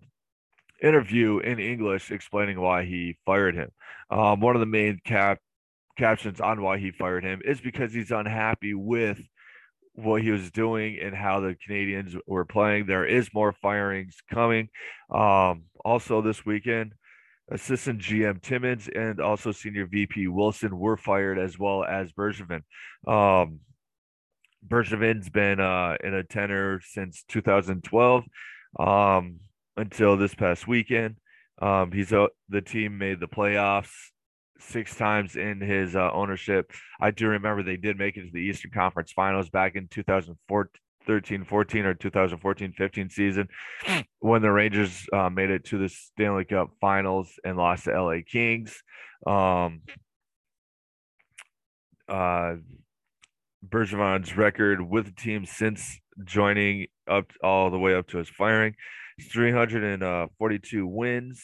interview 0.81 1.39
in 1.39 1.59
English 1.59 2.11
explaining 2.11 2.59
why 2.59 2.85
he 2.85 3.17
fired 3.25 3.55
him. 3.55 3.69
Um, 4.09 4.39
one 4.39 4.55
of 4.55 4.61
the 4.61 4.65
main 4.65 4.99
cap 5.03 5.39
captions 5.97 6.39
on 6.39 6.61
why 6.61 6.77
he 6.77 6.91
fired 6.91 7.25
him 7.25 7.41
is 7.43 7.59
because 7.59 7.93
he's 7.93 8.11
unhappy 8.11 8.73
with 8.73 9.19
what 10.03 10.21
he 10.21 10.31
was 10.31 10.51
doing 10.51 10.99
and 11.01 11.15
how 11.15 11.39
the 11.39 11.55
Canadiens 11.67 12.15
were 12.27 12.45
playing. 12.45 12.85
There 12.85 13.05
is 13.05 13.33
more 13.33 13.53
firings 13.53 14.17
coming. 14.31 14.69
Um, 15.09 15.63
also 15.83 16.21
this 16.21 16.45
weekend, 16.45 16.93
assistant 17.51 18.01
GM 18.01 18.41
Timmins 18.41 18.87
and 18.93 19.19
also 19.19 19.51
senior 19.51 19.87
VP 19.87 20.27
Wilson 20.27 20.77
were 20.77 20.97
fired 20.97 21.39
as 21.39 21.57
well 21.57 21.83
as 21.83 22.11
Bergevin. 22.11 22.61
Um, 23.07 23.59
Bergevin's 24.67 25.29
been 25.29 25.59
uh, 25.59 25.95
in 26.03 26.13
a 26.13 26.23
tenor 26.23 26.81
since 26.83 27.23
2012 27.29 28.23
um, 28.79 29.39
until 29.77 30.17
this 30.17 30.35
past 30.35 30.67
weekend. 30.67 31.15
Um, 31.61 31.91
he's 31.91 32.13
uh, 32.13 32.27
the 32.49 32.61
team 32.61 32.97
made 32.97 33.19
the 33.19 33.27
playoffs 33.27 33.91
six 34.59 34.95
times 34.95 35.35
in 35.35 35.61
his 35.61 35.95
uh, 35.95 36.11
ownership. 36.13 36.71
I 36.99 37.11
do 37.11 37.27
remember 37.27 37.63
they 37.63 37.77
did 37.77 37.97
make 37.97 38.17
it 38.17 38.25
to 38.25 38.31
the 38.31 38.39
Eastern 38.39 38.71
Conference 38.71 39.11
Finals 39.11 39.49
back 39.49 39.75
in 39.75 39.87
2014, 39.87 40.69
13 41.05 41.45
14 41.45 41.85
or 41.85 41.93
2014 41.93 42.73
15 42.73 43.09
season 43.09 43.47
when 44.19 44.41
the 44.41 44.51
Rangers 44.51 45.07
uh, 45.13 45.29
made 45.29 45.49
it 45.49 45.65
to 45.65 45.77
the 45.77 45.89
Stanley 45.89 46.45
Cup 46.45 46.69
finals 46.79 47.39
and 47.43 47.57
lost 47.57 47.85
to 47.85 47.91
LA 47.91 48.17
Kings. 48.29 48.83
Um, 49.25 49.81
uh, 52.07 52.55
Bergevin's 53.67 54.37
record 54.37 54.81
with 54.81 55.05
the 55.05 55.11
team 55.11 55.45
since 55.45 55.99
joining 56.23 56.87
up 57.07 57.31
all 57.43 57.69
the 57.69 57.79
way 57.79 57.95
up 57.95 58.07
to 58.07 58.17
his 58.17 58.29
firing 58.29 58.75
342 59.31 60.87
wins 60.87 61.43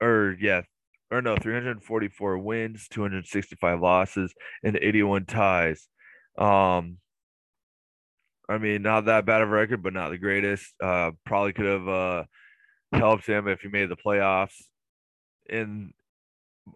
or 0.00 0.36
yeah 0.40 0.62
or 1.10 1.22
no 1.22 1.36
344 1.36 2.38
wins 2.38 2.88
265 2.88 3.80
losses 3.80 4.34
and 4.62 4.76
81 4.76 5.24
ties 5.24 5.88
um 6.38 6.98
I 8.48 8.58
mean, 8.58 8.82
not 8.82 9.06
that 9.06 9.26
bad 9.26 9.42
of 9.42 9.48
a 9.48 9.52
record, 9.52 9.82
but 9.82 9.92
not 9.92 10.10
the 10.10 10.18
greatest. 10.18 10.72
Uh, 10.80 11.12
probably 11.24 11.52
could 11.52 11.66
have 11.66 11.88
uh, 11.88 12.24
helped 12.92 13.26
him 13.26 13.48
if 13.48 13.60
he 13.60 13.68
made 13.68 13.88
the 13.88 13.96
playoffs 13.96 14.54
in 15.48 15.92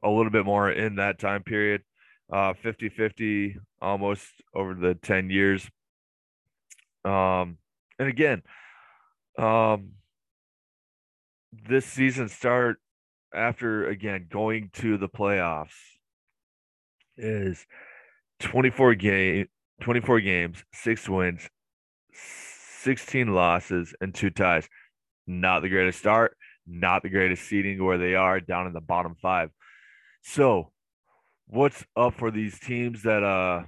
a 0.02 0.10
little 0.10 0.30
bit 0.30 0.44
more 0.44 0.70
in 0.70 0.96
that 0.96 1.18
time 1.18 1.42
period. 1.42 1.82
Uh, 2.32 2.54
50 2.54 2.90
50 2.90 3.56
almost 3.80 4.26
over 4.54 4.74
the 4.74 4.94
10 4.94 5.30
years. 5.30 5.68
Um, 7.04 7.58
and 7.98 8.08
again, 8.08 8.42
um, 9.38 9.92
this 11.68 11.84
season 11.86 12.28
start 12.28 12.78
after 13.34 13.86
again 13.86 14.26
going 14.30 14.70
to 14.74 14.98
the 14.98 15.08
playoffs 15.08 15.76
is 17.16 17.66
24 18.40 18.94
game 18.94 19.46
24 19.80 20.20
games, 20.20 20.64
six 20.72 21.08
wins, 21.08 21.48
16 22.12 23.28
losses 23.28 23.94
and 24.00 24.14
two 24.14 24.30
ties. 24.30 24.68
Not 25.26 25.60
the 25.60 25.68
greatest 25.68 25.98
start, 25.98 26.36
not 26.66 27.02
the 27.02 27.08
greatest 27.08 27.44
seeding 27.44 27.82
where 27.82 27.98
they 27.98 28.14
are 28.14 28.40
down 28.40 28.66
in 28.66 28.72
the 28.72 28.80
bottom 28.80 29.16
five. 29.20 29.50
So, 30.22 30.72
what's 31.46 31.84
up 31.96 32.14
for 32.14 32.30
these 32.30 32.58
teams 32.58 33.02
that 33.02 33.22
uh 33.22 33.64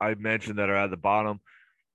I 0.00 0.14
mentioned 0.14 0.58
that 0.58 0.68
are 0.68 0.76
at 0.76 0.90
the 0.90 0.96
bottom? 0.96 1.40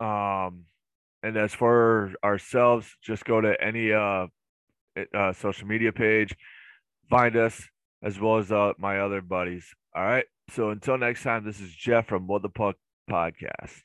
um 0.00 0.64
and 1.22 1.36
as 1.36 1.52
for 1.52 2.14
ourselves 2.24 2.96
just 3.02 3.24
go 3.24 3.40
to 3.40 3.54
any 3.62 3.92
uh, 3.92 4.26
uh 5.14 5.32
social 5.32 5.66
media 5.66 5.92
page 5.92 6.34
find 7.10 7.36
us 7.36 7.62
as 8.02 8.18
well 8.18 8.38
as 8.38 8.50
uh, 8.50 8.72
my 8.78 9.00
other 9.00 9.20
buddies 9.20 9.74
all 9.94 10.04
right 10.04 10.24
so 10.50 10.70
until 10.70 10.98
next 10.98 11.22
time 11.22 11.44
this 11.44 11.60
is 11.60 11.72
jeff 11.74 12.06
from 12.06 12.26
what 12.26 12.42
the 12.42 12.48
puck 12.48 12.76
podcast 13.10 13.82